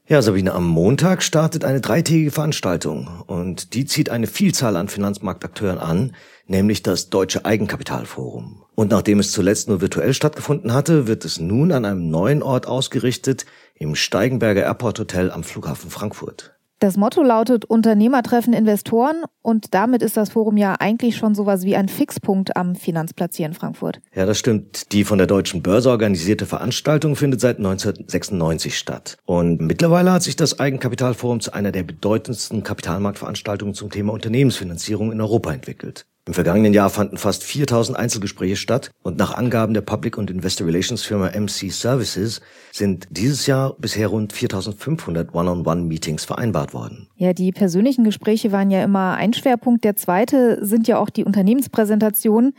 Ja, 0.06 0.21
Sabine, 0.21 0.53
am 0.53 0.69
Montag 0.69 1.23
startet 1.23 1.65
eine 1.65 1.81
dreitägige 1.81 2.31
Veranstaltung 2.31 3.23
und 3.27 3.73
die 3.73 3.87
zieht 3.87 4.11
eine 4.11 4.27
Vielzahl 4.27 4.77
an 4.77 4.89
Finanzmarktakteuren 4.89 5.79
an, 5.79 6.15
nämlich 6.46 6.82
das 6.82 7.08
Deutsche 7.08 7.46
Eigenkapitalforum. 7.46 8.67
Und 8.75 8.91
nachdem 8.91 9.19
es 9.19 9.32
zuletzt 9.32 9.67
nur 9.67 9.81
virtuell 9.81 10.13
stattgefunden 10.13 10.75
hatte, 10.75 11.06
wird 11.06 11.25
es 11.25 11.41
nun 11.41 11.73
an 11.73 11.87
einem 11.87 12.11
neuen 12.11 12.43
Ort 12.43 12.67
ausgerichtet, 12.67 13.46
im 13.77 13.94
Steigenberger 13.94 14.65
Airport 14.65 14.99
Hotel 14.99 15.31
am 15.31 15.43
Flughafen 15.43 15.89
Frankfurt. 15.89 16.54
Das 16.84 16.98
Motto 16.98 17.22
lautet 17.22 17.64
Unternehmer 17.64 18.22
treffen 18.22 18.53
Investoren 18.53 19.24
und 19.41 19.72
damit 19.72 20.03
ist 20.03 20.19
das 20.19 20.29
Forum 20.29 20.58
ja 20.58 20.74
eigentlich 20.81 21.17
schon 21.17 21.34
sowas 21.34 21.64
wie 21.64 21.76
ein 21.76 21.88
Fixpunkt 21.88 22.58
am 22.58 22.76
Finanzplatz 22.76 23.38
hier 23.38 23.46
in 23.46 23.55
Frankfurt. 23.55 24.03
Ja, 24.14 24.26
das 24.26 24.38
stimmt. 24.38 24.93
Die 24.93 25.05
von 25.05 25.17
der 25.17 25.26
Deutschen 25.26 25.62
Börse 25.62 25.88
organisierte 25.88 26.44
Veranstaltung 26.44 27.17
findet 27.17 27.41
seit 27.41 27.56
1996 27.56 28.76
statt. 28.76 29.17
Und 29.24 29.62
mittlerweile 29.62 30.12
hat 30.12 30.24
sich 30.24 30.36
das 30.36 30.60
Eigenkapitalforum 30.60 31.41
zu 31.41 31.55
einer 31.55 31.72
der 31.72 31.84
bedeutendsten 31.84 32.62
Kapitalmarktveranstaltungen 32.62 33.72
zum 33.74 33.88
Thema 33.88 34.12
Unternehmensfinanzierung 34.12 35.10
in 35.10 35.22
Europa 35.22 35.55
entwickelt. 35.55 36.05
Im 36.27 36.33
vergangenen 36.33 36.73
Jahr 36.73 36.89
fanden 36.89 37.19
fast 37.19 37.45
4000 37.45 37.99
Einzelgespräche 37.99 38.57
statt 38.57 38.91
und 39.03 39.19
nach 39.19 39.35
Angaben 39.35 39.75
der 39.75 39.83
Public 39.83 40.17
und 40.17 40.31
Investor 40.31 40.67
Relations 40.67 41.03
Firma 41.03 41.27
MC 41.39 41.71
Services 41.71 42.41
sind 42.73 43.07
dieses 43.11 43.47
Jahr 43.47 43.77
bisher 43.79 44.09
rund 44.09 44.33
4500 44.33 45.35
One-on-One-Meetings 45.35 46.25
vereinbart 46.25 46.73
worden. 46.73 47.09
Ja, 47.17 47.35
die 47.35 47.53
persönlichen 47.53 48.05
Gespräche 48.05 48.53
waren 48.53 48.71
ja 48.71 48.83
immer 48.83 49.17
ein 49.17 49.35
Schwerpunkt. 49.35 49.85
Der 49.85 49.97
zweite 49.97 50.65
sind 50.65 50.89
ja 50.89 50.99
auch 50.99 51.11
die 51.11 51.25
Unternehmenspräsentationen. 51.25 52.55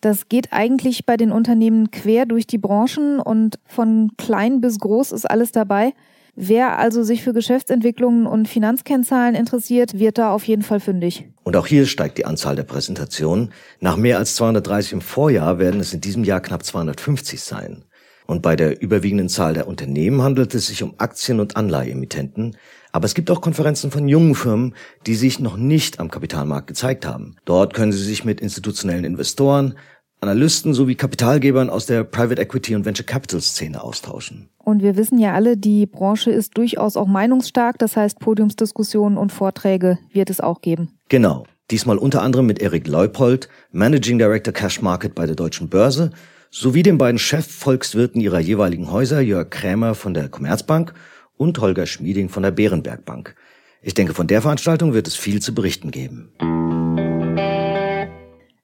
Das 0.00 0.30
geht 0.30 0.54
eigentlich 0.54 1.04
bei 1.04 1.18
den 1.18 1.30
Unternehmen 1.30 1.90
quer 1.90 2.24
durch 2.24 2.46
die 2.46 2.56
Branchen 2.56 3.20
und 3.20 3.58
von 3.66 4.12
klein 4.16 4.62
bis 4.62 4.78
groß 4.78 5.12
ist 5.12 5.30
alles 5.30 5.52
dabei. 5.52 5.92
Wer 6.34 6.78
also 6.78 7.02
sich 7.02 7.22
für 7.22 7.32
Geschäftsentwicklungen 7.32 8.26
und 8.26 8.48
Finanzkennzahlen 8.48 9.34
interessiert, 9.34 9.98
wird 9.98 10.18
da 10.18 10.30
auf 10.30 10.44
jeden 10.44 10.62
Fall 10.62 10.80
fündig. 10.80 11.28
Und 11.42 11.56
auch 11.56 11.66
hier 11.66 11.86
steigt 11.86 12.18
die 12.18 12.26
Anzahl 12.26 12.56
der 12.56 12.62
Präsentationen. 12.62 13.52
Nach 13.80 13.96
mehr 13.96 14.18
als 14.18 14.36
230 14.36 14.92
im 14.92 15.00
Vorjahr 15.00 15.58
werden 15.58 15.80
es 15.80 15.92
in 15.92 16.00
diesem 16.00 16.24
Jahr 16.24 16.40
knapp 16.40 16.64
250 16.64 17.40
sein. 17.40 17.84
Und 18.26 18.42
bei 18.42 18.54
der 18.54 18.80
überwiegenden 18.80 19.28
Zahl 19.28 19.54
der 19.54 19.66
Unternehmen 19.66 20.22
handelt 20.22 20.54
es 20.54 20.68
sich 20.68 20.84
um 20.84 20.94
Aktien- 20.98 21.40
und 21.40 21.56
Anleiheemittenten. 21.56 22.56
Aber 22.92 23.06
es 23.06 23.14
gibt 23.14 23.28
auch 23.30 23.40
Konferenzen 23.40 23.90
von 23.90 24.06
jungen 24.06 24.36
Firmen, 24.36 24.74
die 25.06 25.16
sich 25.16 25.40
noch 25.40 25.56
nicht 25.56 25.98
am 25.98 26.12
Kapitalmarkt 26.12 26.68
gezeigt 26.68 27.06
haben. 27.06 27.36
Dort 27.44 27.74
können 27.74 27.90
Sie 27.90 28.04
sich 28.04 28.24
mit 28.24 28.40
institutionellen 28.40 29.04
Investoren, 29.04 29.74
Analysten 30.20 30.74
sowie 30.74 30.96
Kapitalgebern 30.96 31.70
aus 31.70 31.86
der 31.86 32.04
Private 32.04 32.42
Equity 32.42 32.74
und 32.74 32.84
Venture 32.84 33.06
Capital 33.06 33.40
Szene 33.40 33.82
austauschen. 33.82 34.50
Und 34.58 34.82
wir 34.82 34.96
wissen 34.96 35.18
ja 35.18 35.32
alle, 35.32 35.56
die 35.56 35.86
Branche 35.86 36.30
ist 36.30 36.58
durchaus 36.58 36.96
auch 36.96 37.06
meinungsstark, 37.06 37.78
das 37.78 37.96
heißt 37.96 38.18
Podiumsdiskussionen 38.18 39.16
und 39.16 39.32
Vorträge 39.32 39.98
wird 40.12 40.28
es 40.28 40.40
auch 40.40 40.60
geben. 40.60 40.98
Genau. 41.08 41.46
Diesmal 41.70 41.98
unter 41.98 42.22
anderem 42.22 42.46
mit 42.46 42.60
Erik 42.60 42.86
Leupold, 42.88 43.48
Managing 43.70 44.18
Director 44.18 44.52
Cash 44.52 44.82
Market 44.82 45.14
bei 45.14 45.24
der 45.24 45.36
Deutschen 45.36 45.68
Börse, 45.68 46.10
sowie 46.50 46.82
den 46.82 46.98
beiden 46.98 47.18
Chefvolkswirten 47.18 48.20
ihrer 48.20 48.40
jeweiligen 48.40 48.90
Häuser, 48.90 49.20
Jörg 49.20 49.50
Krämer 49.50 49.94
von 49.94 50.12
der 50.12 50.28
Commerzbank 50.28 50.92
und 51.36 51.58
Holger 51.60 51.86
Schmieding 51.86 52.28
von 52.28 52.42
der 52.42 52.50
Bärenberg 52.50 53.04
Bank. 53.04 53.36
Ich 53.82 53.94
denke, 53.94 54.12
von 54.12 54.26
der 54.26 54.42
Veranstaltung 54.42 54.92
wird 54.92 55.06
es 55.06 55.14
viel 55.14 55.40
zu 55.40 55.54
berichten 55.54 55.90
geben. 55.90 56.32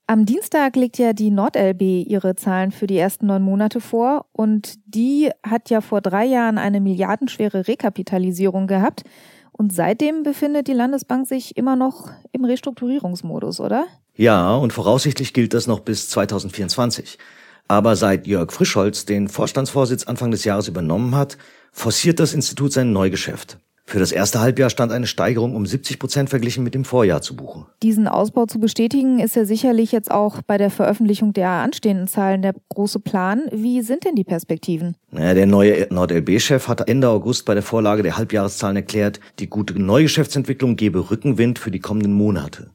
Am 0.08 0.24
Dienstag 0.24 0.76
legt 0.76 0.98
ja 0.98 1.12
die 1.12 1.32
NordLB 1.32 2.06
ihre 2.06 2.36
Zahlen 2.36 2.70
für 2.70 2.86
die 2.86 2.96
ersten 2.96 3.26
neun 3.26 3.42
Monate 3.42 3.80
vor 3.80 4.26
und 4.32 4.74
die 4.86 5.30
hat 5.42 5.68
ja 5.68 5.80
vor 5.80 6.00
drei 6.00 6.24
Jahren 6.24 6.58
eine 6.58 6.80
milliardenschwere 6.80 7.66
Rekapitalisierung 7.66 8.68
gehabt. 8.68 9.02
Und 9.50 9.72
seitdem 9.72 10.22
befindet 10.22 10.68
die 10.68 10.74
Landesbank 10.74 11.26
sich 11.26 11.56
immer 11.56 11.74
noch 11.74 12.10
im 12.30 12.44
Restrukturierungsmodus, 12.44 13.58
oder? 13.58 13.86
Ja, 14.14 14.54
und 14.54 14.72
voraussichtlich 14.72 15.32
gilt 15.32 15.54
das 15.54 15.66
noch 15.66 15.80
bis 15.80 16.08
2024. 16.10 17.18
Aber 17.66 17.96
seit 17.96 18.28
Jörg 18.28 18.52
Frischholz 18.52 19.06
den 19.06 19.28
Vorstandsvorsitz 19.28 20.04
Anfang 20.04 20.30
des 20.30 20.44
Jahres 20.44 20.68
übernommen 20.68 21.16
hat, 21.16 21.36
forciert 21.72 22.20
das 22.20 22.32
Institut 22.32 22.72
sein 22.72 22.92
Neugeschäft. 22.92 23.58
Für 23.88 24.00
das 24.00 24.10
erste 24.10 24.40
Halbjahr 24.40 24.68
stand 24.68 24.90
eine 24.90 25.06
Steigerung 25.06 25.54
um 25.54 25.64
70 25.64 26.00
Prozent 26.00 26.28
verglichen 26.28 26.64
mit 26.64 26.74
dem 26.74 26.84
Vorjahr 26.84 27.22
zu 27.22 27.36
buchen. 27.36 27.66
Diesen 27.84 28.08
Ausbau 28.08 28.46
zu 28.46 28.58
bestätigen, 28.58 29.20
ist 29.20 29.36
ja 29.36 29.44
sicherlich 29.44 29.92
jetzt 29.92 30.10
auch 30.10 30.42
bei 30.42 30.58
der 30.58 30.70
Veröffentlichung 30.70 31.32
der 31.32 31.48
anstehenden 31.48 32.08
Zahlen 32.08 32.42
der 32.42 32.56
große 32.68 32.98
Plan. 32.98 33.42
Wie 33.52 33.82
sind 33.82 34.04
denn 34.04 34.16
die 34.16 34.24
Perspektiven? 34.24 34.96
Naja, 35.12 35.34
der 35.34 35.46
neue 35.46 35.86
NordLB-Chef 35.88 36.66
hat 36.66 36.88
Ende 36.88 37.08
August 37.08 37.44
bei 37.44 37.54
der 37.54 37.62
Vorlage 37.62 38.02
der 38.02 38.16
Halbjahreszahlen 38.16 38.74
erklärt, 38.76 39.20
die 39.38 39.46
gute 39.46 39.80
Neugeschäftsentwicklung 39.80 40.74
gebe 40.74 41.08
Rückenwind 41.08 41.60
für 41.60 41.70
die 41.70 41.78
kommenden 41.78 42.12
Monate. 42.12 42.72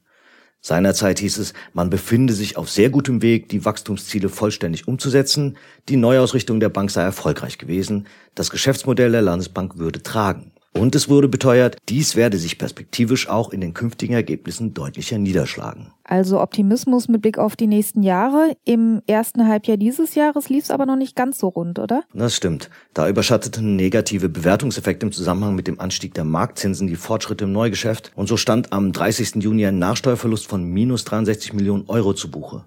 Seinerzeit 0.62 1.20
hieß 1.20 1.40
es, 1.40 1.54
man 1.74 1.90
befinde 1.90 2.34
sich 2.34 2.56
auf 2.56 2.70
sehr 2.70 2.90
gutem 2.90 3.22
Weg, 3.22 3.50
die 3.50 3.66
Wachstumsziele 3.66 4.30
vollständig 4.30 4.88
umzusetzen, 4.88 5.58
die 5.90 5.98
Neuausrichtung 5.98 6.62
der 6.62 6.70
Bank 6.70 6.92
sei 6.92 7.02
erfolgreich 7.02 7.58
gewesen, 7.58 8.08
das 8.34 8.50
Geschäftsmodell 8.50 9.12
der 9.12 9.24
Landesbank 9.24 9.78
würde 9.78 10.04
tragen. 10.04 10.51
Und 10.74 10.96
es 10.96 11.10
wurde 11.10 11.28
beteuert, 11.28 11.78
dies 11.90 12.16
werde 12.16 12.38
sich 12.38 12.58
perspektivisch 12.58 13.28
auch 13.28 13.52
in 13.52 13.60
den 13.60 13.74
künftigen 13.74 14.14
Ergebnissen 14.14 14.74
deutlicher 14.74 15.18
niederschlagen. 15.18 15.92
Also 16.04 16.40
Optimismus 16.40 17.08
mit 17.08 17.22
Blick 17.22 17.38
auf 17.38 17.56
die 17.56 17.68
nächsten 17.68 18.04
Jahre. 18.04 18.56
Im 18.64 19.02
ersten 19.06 19.48
Halbjahr 19.48 19.78
dieses 19.78 20.16
Jahres 20.16 20.50
lief 20.50 20.66
es 20.66 20.72
aber 20.72 20.86
noch 20.86 20.96
nicht 20.96 21.16
ganz 21.16 21.40
so 21.40 21.50
rund, 21.50 21.78
oder? 21.78 22.04
Das 22.14 22.36
stimmt. 22.36 22.70
Da 22.94 23.10
überschatteten 23.10 23.76
negative 23.76 24.30
Bewertungseffekte 24.30 25.06
im 25.06 25.12
Zusammenhang 25.12 25.56
mit 25.56 25.68
dem 25.68 25.80
Anstieg 25.80 26.14
der 26.14 26.24
Marktzinsen 26.24 26.88
die 26.88 26.96
Fortschritte 26.96 27.44
im 27.44 27.52
Neugeschäft. 27.52 28.12
Und 28.16 28.28
so 28.28 28.38
stand 28.38 28.72
am 28.72 28.94
30. 28.94 29.36
Juni 29.44 29.66
ein 29.66 29.80
Nachsteuerverlust 29.80 30.48
von 30.48 30.64
minus 30.64 31.04
63 31.04 31.54
Millionen 31.54 31.86
Euro 31.88 32.14
zu 32.14 32.32
Buche. 32.32 32.66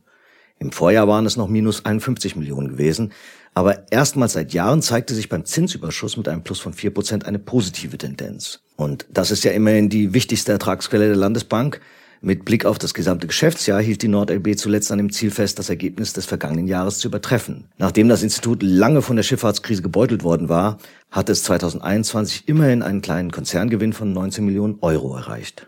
Im 0.59 0.73
Vorjahr 0.73 1.09
waren 1.09 1.27
es 1.27 1.37
noch 1.37 1.49
minus 1.49 1.85
51 1.85 2.37
Millionen 2.37 2.69
gewesen. 2.69 3.13
Aber 3.55 3.91
erstmals 3.93 4.33
seit 4.33 4.53
Jahren 4.53 4.83
zeigte 4.83 5.15
sich 5.15 5.29
beim 5.29 5.45
Zinsüberschuss 5.45 6.17
mit 6.17 6.29
einem 6.29 6.43
Plus 6.43 6.59
von 6.59 6.75
4% 6.75 7.25
eine 7.25 7.39
positive 7.39 7.97
Tendenz. 7.97 8.61
Und 8.77 9.07
das 9.11 9.31
ist 9.31 9.45
ja 9.45 9.53
immerhin 9.53 9.89
die 9.89 10.13
wichtigste 10.13 10.53
Ertragsquelle 10.53 11.07
der 11.07 11.17
Landesbank. 11.17 11.81
Mit 12.21 12.47
Blick 12.47 12.65
auf 12.65 12.79
das 12.79 12.95
gesamte 12.95 13.27
Geschäftsjahr 13.27 13.83
hielt 13.83 14.01
die 14.01 14.09
NordLB 14.09 14.57
zuletzt 14.57 14.91
an 14.91 14.97
dem 14.97 15.13
Ziel 15.13 15.31
fest, 15.31 15.59
das 15.59 15.69
Ergebnis 15.69 16.15
des 16.15 16.25
vergangenen 16.25 16.67
Jahres 16.67 16.99
zu 16.99 17.09
übertreffen. 17.09 17.67
Nachdem 17.77 18.09
das 18.09 18.23
Institut 18.23 18.63
lange 18.63 19.03
von 19.03 19.17
der 19.17 19.23
Schifffahrtskrise 19.23 19.83
gebeutelt 19.83 20.25
worden 20.25 20.49
war, 20.49 20.79
hat 21.11 21.29
es 21.29 21.43
2021 21.45 22.49
immerhin 22.49 22.83
einen 22.83 23.03
kleinen 23.03 23.31
Konzerngewinn 23.31 23.93
von 23.93 24.15
19 24.15 24.43
Millionen 24.43 24.79
Euro 24.81 25.15
erreicht. 25.15 25.67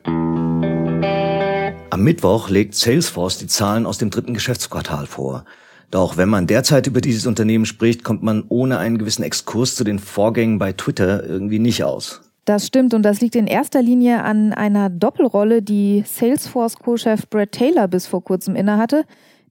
Am 1.97 2.05
Mittwoch 2.05 2.50
legt 2.50 2.75
Salesforce 2.75 3.38
die 3.38 3.47
Zahlen 3.47 3.87
aus 3.87 3.97
dem 3.97 4.11
dritten 4.11 4.35
Geschäftsquartal 4.35 5.07
vor. 5.07 5.47
Doch 5.91 6.19
wenn 6.19 6.29
man 6.29 6.47
derzeit 6.47 6.87
über 6.87 7.00
dieses 7.00 7.26
Unternehmen 7.26 7.65
spricht, 7.65 8.05
kommt 8.05 8.23
man 8.23 8.45
ohne 8.50 8.76
einen 8.76 8.99
gewissen 8.99 9.23
Exkurs 9.23 9.76
zu 9.76 9.83
den 9.83 9.99
Vorgängen 9.99 10.59
bei 10.59 10.75
Twitter 10.75 11.25
irgendwie 11.25 11.59
nicht 11.59 11.85
aus. 11.85 12.21
Das 12.45 12.67
stimmt 12.67 12.93
und 12.93 13.03
das 13.03 13.23
liegt 13.23 13.35
in 13.35 13.47
erster 13.47 13.81
Linie 13.81 14.25
an 14.25 14.53
einer 14.53 14.91
Doppelrolle, 14.91 15.62
die 15.62 16.05
Salesforce-Co-Chef 16.07 17.31
Brad 17.31 17.53
Taylor 17.53 17.88
bis 17.88 18.07
vor 18.07 18.23
kurzem 18.23 18.57
innehatte. 18.57 19.07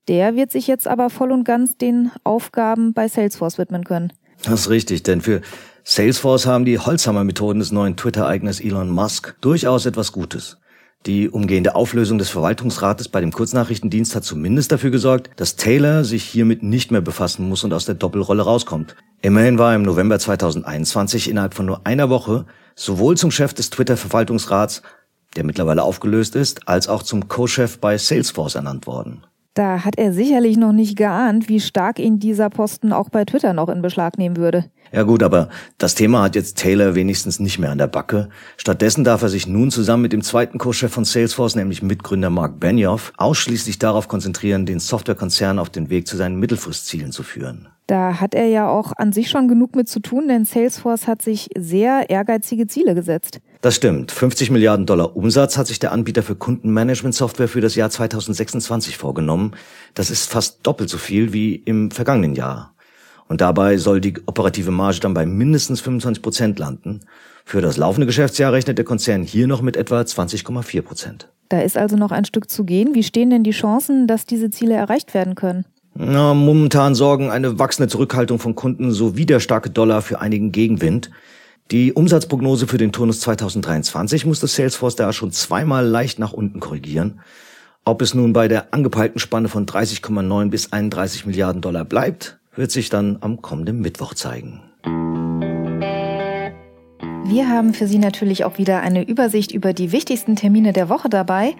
Der 0.08 0.36
wird 0.36 0.52
sich 0.52 0.68
jetzt 0.68 0.88
aber 0.88 1.10
voll 1.10 1.32
und 1.32 1.46
ganz 1.46 1.78
den 1.78 2.12
Aufgaben 2.24 2.94
bei 2.94 3.08
Salesforce 3.08 3.58
widmen 3.58 3.86
können. 3.86 4.14
Das 4.44 4.54
ist 4.54 4.70
richtig, 4.70 5.02
denn 5.02 5.22
für 5.22 5.42
Salesforce 5.84 6.46
haben 6.46 6.66
die 6.66 6.78
Holzhammer-Methoden 6.78 7.58
des 7.58 7.72
neuen 7.72 7.98
Twitter-Eigners 7.98 8.60
Elon 8.60 8.92
Musk 8.92 9.36
durchaus 9.42 9.88
etwas 9.88 10.12
Gutes. 10.12 10.60
Die 11.05 11.29
umgehende 11.29 11.75
Auflösung 11.75 12.17
des 12.17 12.29
Verwaltungsrates 12.29 13.09
bei 13.09 13.21
dem 13.21 13.31
Kurznachrichtendienst 13.31 14.15
hat 14.15 14.24
zumindest 14.24 14.71
dafür 14.71 14.89
gesorgt, 14.89 15.29
dass 15.35 15.55
Taylor 15.55 16.03
sich 16.03 16.24
hiermit 16.24 16.63
nicht 16.63 16.89
mehr 16.89 17.01
befassen 17.01 17.47
muss 17.47 17.63
und 17.63 17.74
aus 17.74 17.85
der 17.85 17.93
Doppelrolle 17.93 18.41
rauskommt. 18.41 18.95
Immerhin 19.21 19.59
war 19.59 19.71
er 19.71 19.75
im 19.75 19.83
November 19.83 20.17
2021 20.17 21.29
innerhalb 21.29 21.53
von 21.53 21.67
nur 21.67 21.85
einer 21.85 22.09
Woche 22.09 22.45
sowohl 22.75 23.17
zum 23.17 23.29
Chef 23.29 23.53
des 23.53 23.69
Twitter-Verwaltungsrats, 23.69 24.81
der 25.35 25.43
mittlerweile 25.43 25.83
aufgelöst 25.83 26.35
ist, 26.35 26.67
als 26.67 26.88
auch 26.88 27.03
zum 27.03 27.27
Co-Chef 27.27 27.77
bei 27.77 28.00
Salesforce 28.00 28.55
ernannt 28.55 28.88
worden. 28.88 29.24
Da 29.55 29.85
hat 29.85 29.97
er 29.97 30.12
sicherlich 30.12 30.57
noch 30.57 30.74
nicht 30.74 30.97
geahnt, 30.97 31.47
wie 31.47 31.62
stark 31.62 31.97
ihn 31.97 32.19
dieser 32.19 32.50
Posten 32.50 32.91
auch 32.91 33.07
bei 33.07 33.24
Twitter 33.24 33.53
noch 33.53 33.69
in 33.69 33.81
Beschlag 33.81 34.17
nehmen 34.17 34.35
würde. 34.35 34.65
Ja 34.91 35.03
gut, 35.03 35.24
aber 35.24 35.47
das 35.77 35.95
Thema 35.95 36.24
hat 36.24 36.35
jetzt 36.35 36.57
Taylor 36.57 36.93
wenigstens 36.93 37.39
nicht 37.39 37.57
mehr 37.57 37.71
an 37.71 37.77
der 37.77 37.88
Backe. 37.88 38.27
Stattdessen 38.57 39.05
darf 39.05 39.21
er 39.21 39.29
sich 39.29 39.47
nun 39.47 39.71
zusammen 39.71 40.03
mit 40.03 40.12
dem 40.12 40.24
zweiten 40.24 40.57
Co-Chef 40.57 40.91
von 40.91 41.05
Salesforce, 41.05 41.55
nämlich 41.55 41.81
Mitgründer 41.81 42.29
Mark 42.29 42.59
Benioff, 42.59 43.13
ausschließlich 43.15 43.79
darauf 43.79 44.09
konzentrieren, 44.09 44.65
den 44.65 44.79
Softwarekonzern 44.79 45.57
auf 45.57 45.69
den 45.69 45.89
Weg 45.89 46.05
zu 46.05 46.17
seinen 46.17 46.38
Mittelfristzielen 46.38 47.13
zu 47.13 47.24
führen. 47.24 47.69
Da 47.88 48.20
hat 48.20 48.34
er 48.34 48.48
ja 48.48 48.68
auch 48.68 48.94
an 48.98 49.12
sich 49.12 49.30
schon 49.30 49.48
genug 49.48 49.75
mit 49.75 49.88
zu 49.88 50.00
tun, 50.00 50.27
denn 50.27 50.46
Salesforce 50.46 51.08
hat 51.08 51.22
sich 51.22 51.50
sehr 51.56 52.10
ehrgeizige 52.10 52.65
Ziele 52.65 52.96
gesetzt. 52.96 53.39
Das 53.62 53.75
stimmt. 53.75 54.12
50 54.12 54.50
Milliarden 54.50 54.88
Dollar 54.88 55.15
Umsatz 55.15 55.58
hat 55.58 55.68
sich 55.68 55.77
der 55.77 55.92
Anbieter 55.92 56.24
für 56.24 56.36
Kundenmanagement-Software 56.36 57.48
für 57.48 57.62
das 57.62 57.75
Jahr 57.75 57.92
2026 57.92 58.98
vorgenommen. 58.98 59.51
Das 59.94 60.10
ist 60.10 60.30
fast 60.30 60.65
doppelt 60.65 60.89
so 60.89 60.98
viel 60.98 61.32
wie 61.32 61.56
im 61.56 61.92
vergangenen 61.92 62.34
Jahr. 62.34 62.74
Und 63.27 63.42
dabei 63.42 63.77
soll 63.77 64.01
die 64.01 64.15
operative 64.25 64.72
Marge 64.72 65.00
dann 65.00 65.13
bei 65.13 65.25
mindestens 65.25 65.82
25 65.82 66.22
Prozent 66.24 66.60
landen. 66.60 67.01
Für 67.44 67.62
das 67.62 67.77
laufende 67.77 68.08
Geschäftsjahr 68.08 68.54
rechnet 68.54 68.77
der 68.77 68.86
Konzern 68.86 69.24
hier 69.24 69.48
noch 69.48 69.62
mit 69.62 69.77
etwa 69.77 70.01
20,4 70.01 70.82
Prozent. 70.82 71.30
Da 71.50 71.62
ist 71.62 71.77
also 71.77 71.96
noch 71.96 72.12
ein 72.12 72.25
Stück 72.25 72.50
zu 72.50 72.63
gehen. 72.63 72.96
Wie 72.96 73.04
stehen 73.04 73.30
denn 73.30 73.44
die 73.44 73.51
Chancen, 73.51 74.08
dass 74.08 74.25
diese 74.25 74.50
Ziele 74.50 74.74
erreicht 74.74 75.13
werden 75.13 75.36
können? 75.36 75.65
Na, 75.98 76.34
momentan 76.34 76.94
sorgen 76.94 77.30
eine 77.32 77.58
wachsende 77.58 77.88
Zurückhaltung 77.88 78.38
von 78.38 78.54
Kunden 78.54 78.92
sowie 78.92 79.25
der 79.25 79.40
starke 79.40 79.70
Dollar 79.70 80.02
für 80.02 80.20
einigen 80.20 80.52
Gegenwind. 80.52 81.10
Die 81.72 81.94
Umsatzprognose 81.94 82.68
für 82.68 82.78
den 82.78 82.92
Turnus 82.92 83.22
2023 83.22 84.25
musste 84.25 84.48
Salesforce 84.48 84.98
da 84.98 85.14
schon 85.14 85.32
zweimal 85.32 85.88
leicht 85.88 86.20
nach 86.20 86.34
unten 86.34 86.60
korrigieren. 86.60 87.22
Ob 87.86 88.02
es 88.02 88.14
nun 88.14 88.34
bei 88.34 88.50
der 88.50 88.74
angepeilten 88.74 89.20
Spanne 89.20 89.48
von 89.48 89.66
30,9 89.66 90.50
bis 90.50 90.74
31 90.74 91.25
Milliarden 91.28 91.62
Dollar 91.62 91.86
bleibt, 91.86 92.40
wird 92.56 92.72
sich 92.72 92.90
dann 92.90 93.18
am 93.22 93.42
kommenden 93.42 93.80
Mittwoch 93.80 94.16
zeigen. 94.16 94.62
Wir 97.28 97.50
haben 97.50 97.74
für 97.74 97.88
Sie 97.88 98.00
natürlich 98.00 98.44
auch 98.44 98.58
wieder 98.58 98.82
eine 98.82 99.08
Übersicht 99.08 99.52
über 99.52 99.72
die 99.72 99.94
wichtigsten 99.94 100.36
Termine 100.36 100.74
der 100.74 100.90
Woche 100.90 101.08
dabei. 101.10 101.56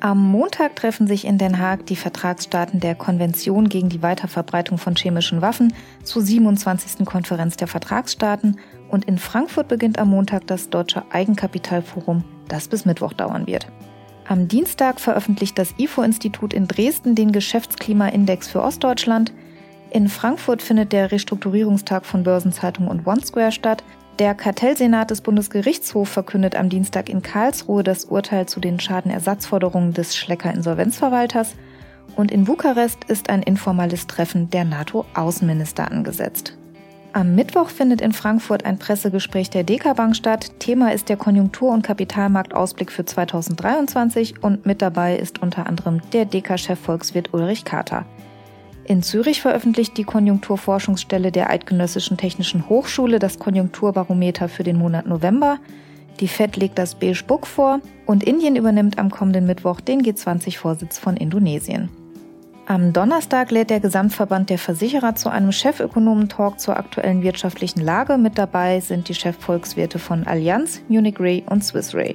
Am 0.00 0.30
Montag 0.30 0.76
treffen 0.76 1.06
sich 1.06 1.24
in 1.24 1.38
Den 1.38 1.58
Haag 1.58 1.86
die 1.86 1.96
Vertragsstaaten 1.96 2.80
der 2.80 2.94
Konvention 2.94 3.70
gegen 3.70 3.88
die 3.88 4.02
Weiterverbreitung 4.02 4.76
von 4.76 4.94
chemischen 4.94 5.40
Waffen 5.40 5.72
zur 6.02 6.20
27. 6.20 7.06
Konferenz 7.06 7.56
der 7.56 7.66
Vertragsstaaten 7.66 8.58
und 8.90 9.06
in 9.06 9.16
Frankfurt 9.16 9.68
beginnt 9.68 9.98
am 9.98 10.10
Montag 10.10 10.46
das 10.48 10.68
Deutsche 10.68 11.02
Eigenkapitalforum, 11.10 12.24
das 12.46 12.68
bis 12.68 12.84
Mittwoch 12.84 13.14
dauern 13.14 13.46
wird. 13.46 13.68
Am 14.28 14.48
Dienstag 14.48 15.00
veröffentlicht 15.00 15.58
das 15.58 15.74
IFO-Institut 15.78 16.52
in 16.52 16.68
Dresden 16.68 17.14
den 17.14 17.32
Geschäftsklimaindex 17.32 18.48
für 18.48 18.62
Ostdeutschland. 18.62 19.32
In 19.90 20.08
Frankfurt 20.08 20.60
findet 20.60 20.92
der 20.92 21.10
Restrukturierungstag 21.10 22.04
von 22.04 22.22
Börsenzeitung 22.22 22.88
und 22.88 23.06
OneSquare 23.06 23.52
statt. 23.52 23.82
Der 24.18 24.34
Kartellsenat 24.34 25.10
des 25.10 25.20
Bundesgerichtshofs 25.20 26.10
verkündet 26.10 26.56
am 26.56 26.70
Dienstag 26.70 27.10
in 27.10 27.20
Karlsruhe 27.20 27.82
das 27.82 28.06
Urteil 28.06 28.46
zu 28.46 28.60
den 28.60 28.80
Schadenersatzforderungen 28.80 29.92
des 29.92 30.16
Schlecker 30.16 30.54
Insolvenzverwalters. 30.54 31.54
Und 32.16 32.30
in 32.30 32.44
Bukarest 32.44 33.04
ist 33.08 33.28
ein 33.28 33.42
informales 33.42 34.06
Treffen 34.06 34.48
der 34.48 34.64
NATO-Außenminister 34.64 35.90
angesetzt. 35.90 36.56
Am 37.12 37.34
Mittwoch 37.34 37.68
findet 37.68 38.00
in 38.00 38.12
Frankfurt 38.12 38.64
ein 38.64 38.78
Pressegespräch 38.78 39.50
der 39.50 39.64
DK 39.64 39.94
Bank 39.94 40.16
statt. 40.16 40.50
Thema 40.60 40.94
ist 40.94 41.10
der 41.10 41.18
Konjunktur- 41.18 41.72
und 41.72 41.82
Kapitalmarktausblick 41.82 42.90
für 42.90 43.04
2023 43.04 44.42
und 44.42 44.64
mit 44.64 44.80
dabei 44.80 45.16
ist 45.16 45.42
unter 45.42 45.66
anderem 45.66 46.00
der 46.14 46.24
DK-Chef 46.24 46.78
Volkswirt 46.78 47.34
Ulrich 47.34 47.66
Kater. 47.66 48.06
In 48.86 49.02
Zürich 49.02 49.42
veröffentlicht 49.42 49.96
die 49.96 50.04
Konjunkturforschungsstelle 50.04 51.32
der 51.32 51.50
Eidgenössischen 51.50 52.16
Technischen 52.16 52.68
Hochschule 52.68 53.18
das 53.18 53.40
Konjunkturbarometer 53.40 54.48
für 54.48 54.62
den 54.62 54.78
Monat 54.78 55.08
November. 55.08 55.58
Die 56.20 56.28
FED 56.28 56.56
legt 56.56 56.78
das 56.78 56.94
Beige 56.94 57.24
Book 57.26 57.48
vor 57.48 57.80
und 58.06 58.22
Indien 58.22 58.54
übernimmt 58.54 58.96
am 59.00 59.10
kommenden 59.10 59.44
Mittwoch 59.44 59.80
den 59.80 60.02
G20-Vorsitz 60.02 61.00
von 61.00 61.16
Indonesien. 61.16 61.90
Am 62.66 62.92
Donnerstag 62.92 63.50
lädt 63.50 63.70
der 63.70 63.80
Gesamtverband 63.80 64.50
der 64.50 64.58
Versicherer 64.58 65.16
zu 65.16 65.30
einem 65.30 65.50
Chefökonomen-Talk 65.50 66.60
zur 66.60 66.76
aktuellen 66.76 67.22
wirtschaftlichen 67.22 67.80
Lage. 67.80 68.18
Mit 68.18 68.38
dabei 68.38 68.78
sind 68.78 69.08
die 69.08 69.14
Chefvolkswirte 69.14 69.98
von 69.98 70.28
Allianz, 70.28 70.80
Munich 70.88 71.18
Re 71.18 71.42
und 71.50 71.64
Swiss 71.64 71.92
Re. 71.92 72.14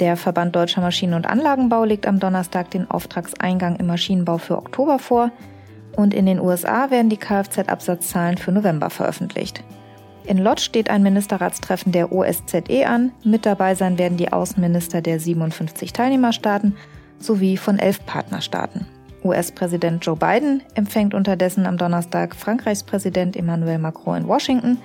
Der 0.00 0.16
Verband 0.16 0.56
Deutscher 0.56 0.80
Maschinen- 0.80 1.12
und 1.12 1.26
Anlagenbau 1.26 1.84
legt 1.84 2.06
am 2.06 2.18
Donnerstag 2.18 2.70
den 2.70 2.90
Auftragseingang 2.90 3.76
im 3.76 3.86
Maschinenbau 3.86 4.38
für 4.38 4.56
Oktober 4.56 4.98
vor 4.98 5.30
und 5.96 6.14
in 6.14 6.26
den 6.26 6.40
USA 6.40 6.90
werden 6.90 7.10
die 7.10 7.16
Kfz-Absatzzahlen 7.16 8.38
für 8.38 8.52
November 8.52 8.90
veröffentlicht. 8.90 9.62
In 10.24 10.38
Lodz 10.38 10.62
steht 10.62 10.90
ein 10.90 11.02
Ministerratstreffen 11.02 11.92
der 11.92 12.12
OSZE 12.12 12.86
an. 12.86 13.12
Mit 13.24 13.46
dabei 13.46 13.74
sein 13.74 13.98
werden 13.98 14.18
die 14.18 14.32
Außenminister 14.32 15.00
der 15.00 15.18
57 15.18 15.92
Teilnehmerstaaten 15.92 16.76
sowie 17.18 17.56
von 17.56 17.78
elf 17.78 18.04
Partnerstaaten. 18.06 18.86
US-Präsident 19.24 20.04
Joe 20.04 20.16
Biden 20.16 20.62
empfängt 20.74 21.14
unterdessen 21.14 21.66
am 21.66 21.76
Donnerstag 21.76 22.34
Frankreichs 22.34 22.82
Präsident 22.82 23.36
Emmanuel 23.36 23.78
Macron 23.78 24.18
in 24.18 24.28
Washington 24.28 24.78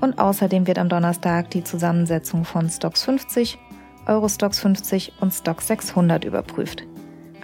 und 0.00 0.18
außerdem 0.18 0.66
wird 0.66 0.78
am 0.78 0.88
Donnerstag 0.88 1.50
die 1.50 1.64
Zusammensetzung 1.64 2.44
von 2.44 2.68
Stocks 2.68 3.04
50, 3.04 3.58
Eurostocks 4.06 4.60
50 4.60 5.12
und 5.20 5.32
Stocks 5.32 5.68
600 5.68 6.24
überprüft. 6.24 6.84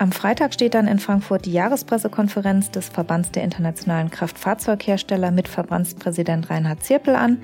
Am 0.02 0.10
Freitag 0.10 0.52
steht 0.52 0.74
dann 0.74 0.88
in 0.88 0.98
Frankfurt 0.98 1.46
die 1.46 1.52
Jahrespressekonferenz 1.52 2.72
des 2.72 2.88
Verbands 2.88 3.30
der 3.30 3.44
internationalen 3.44 4.10
Kraftfahrzeughersteller 4.10 5.30
mit 5.30 5.46
Verbandspräsident 5.46 6.50
Reinhard 6.50 6.82
Zirpel 6.82 7.14
an. 7.14 7.40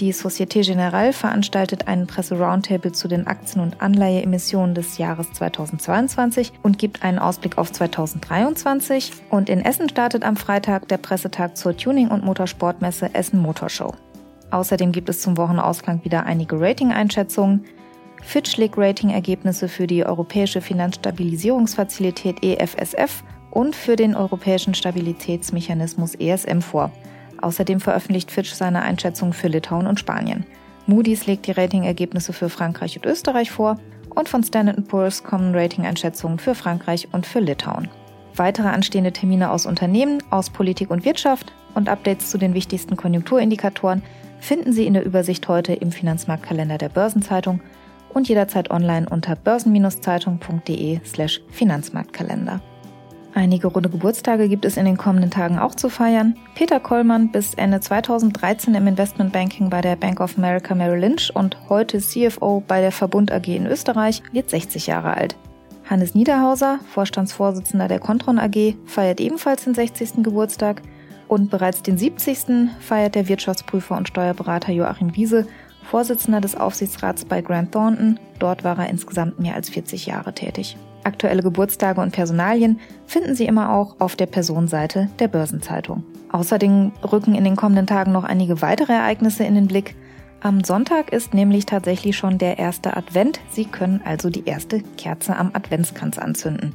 Die 0.00 0.12
Société 0.12 0.64
Générale 0.68 1.12
veranstaltet 1.12 1.86
einen 1.86 2.08
Presse-Roundtable 2.08 2.90
zu 2.90 3.06
den 3.06 3.28
Aktien- 3.28 3.62
und 3.62 3.80
Anleiheemissionen 3.80 4.74
des 4.74 4.98
Jahres 4.98 5.32
2022 5.34 6.52
und 6.64 6.78
gibt 6.78 7.04
einen 7.04 7.20
Ausblick 7.20 7.58
auf 7.58 7.70
2023. 7.70 9.12
Und 9.30 9.48
in 9.48 9.64
Essen 9.64 9.88
startet 9.88 10.24
am 10.24 10.34
Freitag 10.34 10.88
der 10.88 10.96
Pressetag 10.96 11.56
zur 11.56 11.76
Tuning- 11.76 12.08
und 12.08 12.24
Motorsportmesse 12.24 13.14
Essen 13.14 13.38
Motorshow. 13.38 13.94
Außerdem 14.50 14.90
gibt 14.90 15.08
es 15.10 15.20
zum 15.20 15.36
Wochenausklang 15.36 16.02
wieder 16.02 16.26
einige 16.26 16.60
Rating-Einschätzungen. 16.60 17.66
Fitch 18.22 18.56
legt 18.56 18.78
Rating-Ergebnisse 18.78 19.68
für 19.68 19.86
die 19.86 20.04
Europäische 20.04 20.60
Finanzstabilisierungsfazilität 20.60 22.44
EFSF 22.44 23.24
und 23.50 23.74
für 23.74 23.96
den 23.96 24.14
Europäischen 24.14 24.74
Stabilitätsmechanismus 24.74 26.14
ESM 26.14 26.60
vor. 26.60 26.92
Außerdem 27.40 27.80
veröffentlicht 27.80 28.30
Fitch 28.30 28.52
seine 28.52 28.82
Einschätzungen 28.82 29.32
für 29.32 29.48
Litauen 29.48 29.86
und 29.86 29.98
Spanien. 29.98 30.44
Moody's 30.86 31.26
legt 31.26 31.46
die 31.46 31.52
Rating-Ergebnisse 31.52 32.32
für 32.32 32.48
Frankreich 32.48 32.96
und 32.96 33.06
Österreich 33.06 33.50
vor 33.50 33.78
und 34.14 34.28
von 34.28 34.42
Standard 34.42 34.86
Poor's 34.88 35.22
kommen 35.22 35.54
Rating-Einschätzungen 35.54 36.38
für 36.38 36.54
Frankreich 36.54 37.08
und 37.12 37.26
für 37.26 37.40
Litauen. 37.40 37.88
Weitere 38.36 38.68
anstehende 38.68 39.12
Termine 39.12 39.50
aus 39.50 39.66
Unternehmen, 39.66 40.22
aus 40.30 40.50
Politik 40.50 40.90
und 40.90 41.04
Wirtschaft 41.04 41.52
und 41.74 41.88
Updates 41.88 42.30
zu 42.30 42.38
den 42.38 42.54
wichtigsten 42.54 42.96
Konjunkturindikatoren 42.96 44.02
finden 44.40 44.72
Sie 44.72 44.86
in 44.86 44.94
der 44.94 45.04
Übersicht 45.04 45.48
heute 45.48 45.74
im 45.74 45.92
Finanzmarktkalender 45.92 46.78
der 46.78 46.88
Börsenzeitung 46.88 47.60
und 48.14 48.28
jederzeit 48.28 48.70
online 48.70 49.08
unter 49.08 49.36
börsen-zeitung.de 49.36 51.00
slash 51.04 51.40
Finanzmarktkalender. 51.50 52.60
Einige 53.32 53.68
runde 53.68 53.88
Geburtstage 53.88 54.48
gibt 54.48 54.64
es 54.64 54.76
in 54.76 54.84
den 54.84 54.96
kommenden 54.96 55.30
Tagen 55.30 55.58
auch 55.58 55.74
zu 55.74 55.88
feiern. 55.88 56.36
Peter 56.56 56.80
Kollmann, 56.80 57.30
bis 57.30 57.54
Ende 57.54 57.80
2013 57.80 58.74
im 58.74 58.88
Investmentbanking 58.88 59.70
bei 59.70 59.80
der 59.80 59.94
Bank 59.96 60.20
of 60.20 60.36
America 60.36 60.74
Merrill 60.74 61.00
Lynch 61.00 61.34
und 61.34 61.56
heute 61.68 61.98
CFO 61.98 62.62
bei 62.66 62.80
der 62.80 62.92
Verbund 62.92 63.30
AG 63.30 63.46
in 63.46 63.66
Österreich, 63.66 64.22
wird 64.32 64.50
60 64.50 64.88
Jahre 64.88 65.16
alt. 65.16 65.36
Hannes 65.88 66.14
Niederhauser, 66.14 66.80
Vorstandsvorsitzender 66.92 67.88
der 67.88 68.00
Contron 68.00 68.38
AG, 68.38 68.74
feiert 68.84 69.20
ebenfalls 69.20 69.64
den 69.64 69.74
60. 69.74 70.22
Geburtstag 70.24 70.82
und 71.28 71.50
bereits 71.50 71.82
den 71.82 71.98
70. 71.98 72.70
feiert 72.80 73.14
der 73.14 73.28
Wirtschaftsprüfer 73.28 73.96
und 73.96 74.08
Steuerberater 74.08 74.72
Joachim 74.72 75.14
Wiese, 75.14 75.46
Vorsitzender 75.90 76.40
des 76.40 76.54
Aufsichtsrats 76.54 77.24
bei 77.24 77.42
Grant 77.42 77.72
Thornton. 77.72 78.20
Dort 78.38 78.62
war 78.62 78.78
er 78.78 78.88
insgesamt 78.88 79.40
mehr 79.40 79.56
als 79.56 79.70
40 79.70 80.06
Jahre 80.06 80.32
tätig. 80.32 80.76
Aktuelle 81.02 81.42
Geburtstage 81.42 82.00
und 82.00 82.12
Personalien 82.12 82.78
finden 83.06 83.34
Sie 83.34 83.44
immer 83.44 83.72
auch 83.72 83.96
auf 83.98 84.14
der 84.14 84.26
Personenseite 84.26 85.10
der 85.18 85.26
Börsenzeitung. 85.26 86.04
Außerdem 86.30 86.92
rücken 87.10 87.34
in 87.34 87.42
den 87.42 87.56
kommenden 87.56 87.88
Tagen 87.88 88.12
noch 88.12 88.22
einige 88.22 88.62
weitere 88.62 88.92
Ereignisse 88.92 89.42
in 89.42 89.56
den 89.56 89.66
Blick. 89.66 89.96
Am 90.40 90.62
Sonntag 90.62 91.12
ist 91.12 91.34
nämlich 91.34 91.66
tatsächlich 91.66 92.16
schon 92.16 92.38
der 92.38 92.60
erste 92.60 92.96
Advent. 92.96 93.40
Sie 93.50 93.64
können 93.64 94.00
also 94.04 94.30
die 94.30 94.46
erste 94.46 94.82
Kerze 94.96 95.36
am 95.36 95.50
Adventskranz 95.54 96.18
anzünden. 96.18 96.72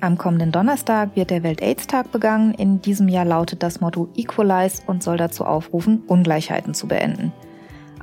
Am 0.00 0.16
kommenden 0.16 0.52
Donnerstag 0.52 1.16
wird 1.16 1.30
der 1.30 1.42
Welt-Aids-Tag 1.42 2.12
begangen. 2.12 2.54
In 2.54 2.80
diesem 2.80 3.08
Jahr 3.08 3.24
lautet 3.24 3.64
das 3.64 3.80
Motto 3.80 4.08
Equalize 4.14 4.82
und 4.86 5.02
soll 5.02 5.16
dazu 5.16 5.44
aufrufen, 5.44 6.04
Ungleichheiten 6.06 6.72
zu 6.72 6.86
beenden. 6.86 7.32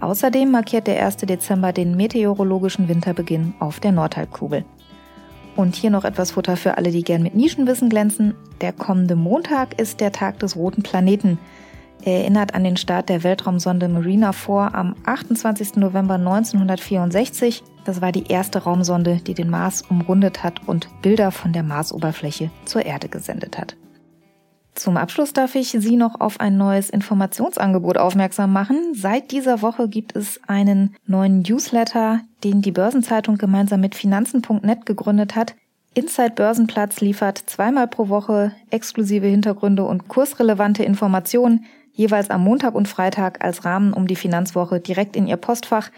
Außerdem 0.02 0.50
markiert 0.50 0.88
der 0.88 1.06
1. 1.06 1.18
Dezember 1.18 1.72
den 1.72 1.96
meteorologischen 1.96 2.88
Winterbeginn 2.88 3.54
auf 3.60 3.80
der 3.80 3.92
Nordhalbkugel. 3.92 4.66
Und 5.56 5.76
hier 5.76 5.92
noch 5.92 6.06
etwas 6.06 6.32
Futter 6.32 6.58
für 6.58 6.78
alle, 6.78 6.92
die 6.92 7.04
gern 7.04 7.22
mit 7.22 7.36
Nischenwissen 7.36 7.90
glänzen. 7.90 8.34
Der 8.62 8.74
kommende 8.74 9.16
Montag 9.16 9.80
ist 9.80 10.00
der 10.00 10.12
Tag 10.12 10.40
des 10.40 10.56
roten 10.56 10.82
Planeten. 10.82 11.38
Er 12.04 12.22
erinnert 12.22 12.56
an 12.56 12.64
den 12.64 12.78
Start 12.78 13.10
der 13.10 13.24
Weltraumsonde 13.24 13.88
Marina 13.88 14.32
4 14.32 14.74
am 14.74 14.96
28. 15.06 15.76
November 15.76 16.16
1964. 16.16 17.64
Das 17.86 18.02
war 18.02 18.12
die 18.12 18.26
erste 18.28 18.64
Raumsonde, 18.64 19.18
die 19.18 19.36
den 19.36 19.52
Mars 19.52 19.84
umrundet 19.84 20.44
hat 20.44 20.68
und 20.68 20.90
Bilder 21.04 21.32
von 21.32 21.54
der 21.54 21.64
Marsoberfläche 21.64 22.50
zur 22.66 22.86
Erde 22.86 23.08
gesendet 23.08 23.60
hat. 23.60 23.76
Zum 24.74 24.96
Abschluss 24.96 25.34
darf 25.34 25.56
ich 25.56 25.72
Sie 25.72 25.98
noch 25.98 26.22
auf 26.22 26.40
ein 26.40 26.58
neues 26.58 26.90
Informationsangebot 26.90 27.98
aufmerksam 27.98 28.54
machen. 28.54 28.94
Seit 28.94 29.32
dieser 29.32 29.62
Woche 29.62 29.90
gibt 29.90 30.16
es 30.16 30.40
einen 30.48 30.96
neuen 31.06 31.42
Newsletter, 31.42 32.22
den 32.44 32.62
die 32.62 32.72
Börsenzeitung 32.72 33.38
gemeinsam 33.38 33.82
mit 33.82 33.96
Finanzen.net 33.96 34.86
gegründet 34.86 35.36
hat. 35.36 35.56
Inside 35.94 36.36
Börsenplatz 36.36 37.02
liefert 37.02 37.38
zweimal 37.48 37.86
pro 37.88 38.08
Woche 38.08 38.54
exklusive 38.70 39.28
Hintergründe 39.28 39.84
und 39.84 40.08
kursrelevante 40.08 40.84
Informationen, 40.84 41.66
jeweils 41.92 42.30
am 42.30 42.46
Montag 42.46 42.74
und 42.74 42.88
Freitag 42.88 43.44
als 43.44 43.66
Rahmen 43.66 43.92
um 43.92 44.08
die 44.08 44.16
Finanzwoche 44.16 44.80
direkt 44.80 45.18
in 45.18 45.28
Ihr 45.28 45.36
Postfach. 45.36 45.92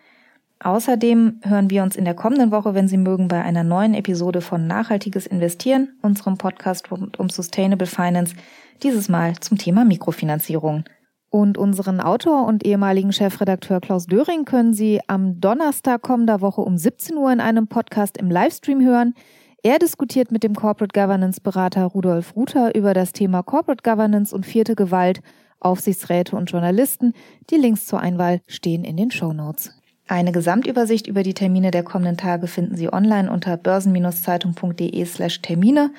Außerdem 0.60 1.40
hören 1.42 1.72
wir 1.72 1.82
uns 1.82 1.96
in 1.96 2.06
der 2.06 2.14
kommenden 2.14 2.52
Woche, 2.52 2.76
wenn 2.76 2.88
Sie 2.88 2.98
mögen, 2.98 3.28
bei 3.28 3.42
einer 3.42 3.64
neuen 3.64 3.96
Episode 3.96 4.42
von 4.42 4.68
Nachhaltiges 4.68 5.26
Investieren, 5.26 5.98
unserem 6.04 6.38
Podcast 6.38 6.92
rund 6.92 7.20
um 7.20 7.30
Sustainable 7.30 7.88
Finance, 7.88 8.36
dieses 8.84 9.10
Mal 9.10 9.40
zum 9.40 9.58
Thema 9.58 9.84
Mikrofinanzierung. 9.84 10.84
Und 11.34 11.58
unseren 11.58 12.00
Autor 12.00 12.46
und 12.46 12.64
ehemaligen 12.64 13.12
Chefredakteur 13.12 13.82
Klaus 13.82 14.06
Döring 14.06 14.46
können 14.46 14.76
Sie 14.76 15.02
am 15.08 15.42
Donnerstag 15.42 16.04
kommender 16.04 16.42
Woche 16.42 16.62
um 16.62 16.78
17 16.78 17.18
Uhr 17.18 17.34
in 17.34 17.40
einem 17.40 17.66
Podcast 17.66 18.20
im 18.20 18.30
Livestream 18.30 18.86
hören. 18.86 19.16
Er 19.64 19.80
diskutiert 19.80 20.32
mit 20.32 20.44
dem 20.44 20.54
Corporate 20.54 20.94
Governance 20.94 21.42
Berater 21.42 21.86
Rudolf 21.86 22.36
Ruther 22.36 22.76
über 22.76 22.94
das 22.94 23.14
Thema 23.14 23.42
Corporate 23.42 23.82
Governance 23.82 24.32
und 24.32 24.46
vierte 24.46 24.76
Gewalt, 24.76 25.22
Aufsichtsräte 25.60 26.36
und 26.36 26.52
Journalisten. 26.52 27.14
Die 27.50 27.58
Links 27.58 27.88
zur 27.88 28.00
Einwahl 28.00 28.42
stehen 28.46 28.84
in 28.84 28.96
den 28.96 29.10
Show 29.10 29.34
Notes. 29.34 29.72
Eine 30.08 30.34
Gesamtübersicht 30.34 31.08
über 31.08 31.24
die 31.24 31.34
Termine 31.34 31.72
der 31.72 31.82
kommenden 31.82 32.18
Tage 32.18 32.46
finden 32.46 32.76
Sie 32.76 32.94
online 32.94 33.32
unter 33.32 33.58
börsen-zeitung.de 33.58 35.04
slash 35.06 35.42
Termine 35.42 35.90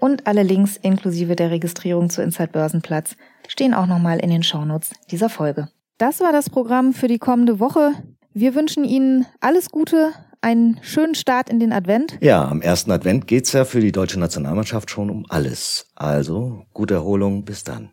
und 0.00 0.26
alle 0.26 0.42
Links 0.42 0.76
inklusive 0.76 1.36
der 1.36 1.50
Registrierung 1.50 2.10
zu 2.10 2.22
Inside 2.22 2.48
Börsenplatz 2.48 3.16
stehen 3.46 3.74
auch 3.74 3.86
nochmal 3.86 4.18
in 4.18 4.30
den 4.30 4.42
Shownotes 4.42 4.90
dieser 5.10 5.28
Folge. 5.28 5.68
Das 5.98 6.20
war 6.20 6.32
das 6.32 6.48
Programm 6.50 6.92
für 6.94 7.08
die 7.08 7.18
kommende 7.18 7.60
Woche. 7.60 7.92
Wir 8.32 8.54
wünschen 8.54 8.84
Ihnen 8.84 9.26
alles 9.40 9.70
Gute, 9.70 10.12
einen 10.40 10.78
schönen 10.82 11.14
Start 11.14 11.50
in 11.50 11.60
den 11.60 11.72
Advent. 11.72 12.16
Ja, 12.20 12.48
am 12.48 12.62
ersten 12.62 12.90
Advent 12.90 13.26
geht's 13.26 13.52
ja 13.52 13.64
für 13.64 13.80
die 13.80 13.92
deutsche 13.92 14.18
Nationalmannschaft 14.18 14.90
schon 14.90 15.10
um 15.10 15.26
alles. 15.28 15.86
Also, 15.94 16.64
gute 16.72 16.94
Erholung, 16.94 17.44
bis 17.44 17.64
dann. 17.64 17.90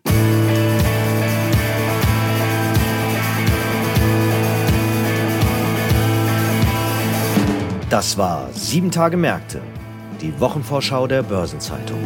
Das 7.89 8.17
war 8.17 8.50
Sieben 8.54 8.91
Tage 8.91 9.17
Märkte 9.17 9.62
die 10.28 10.40
Wochenvorschau 10.42 11.08
der 11.08 11.24
Börsenzeitung. 11.24 12.00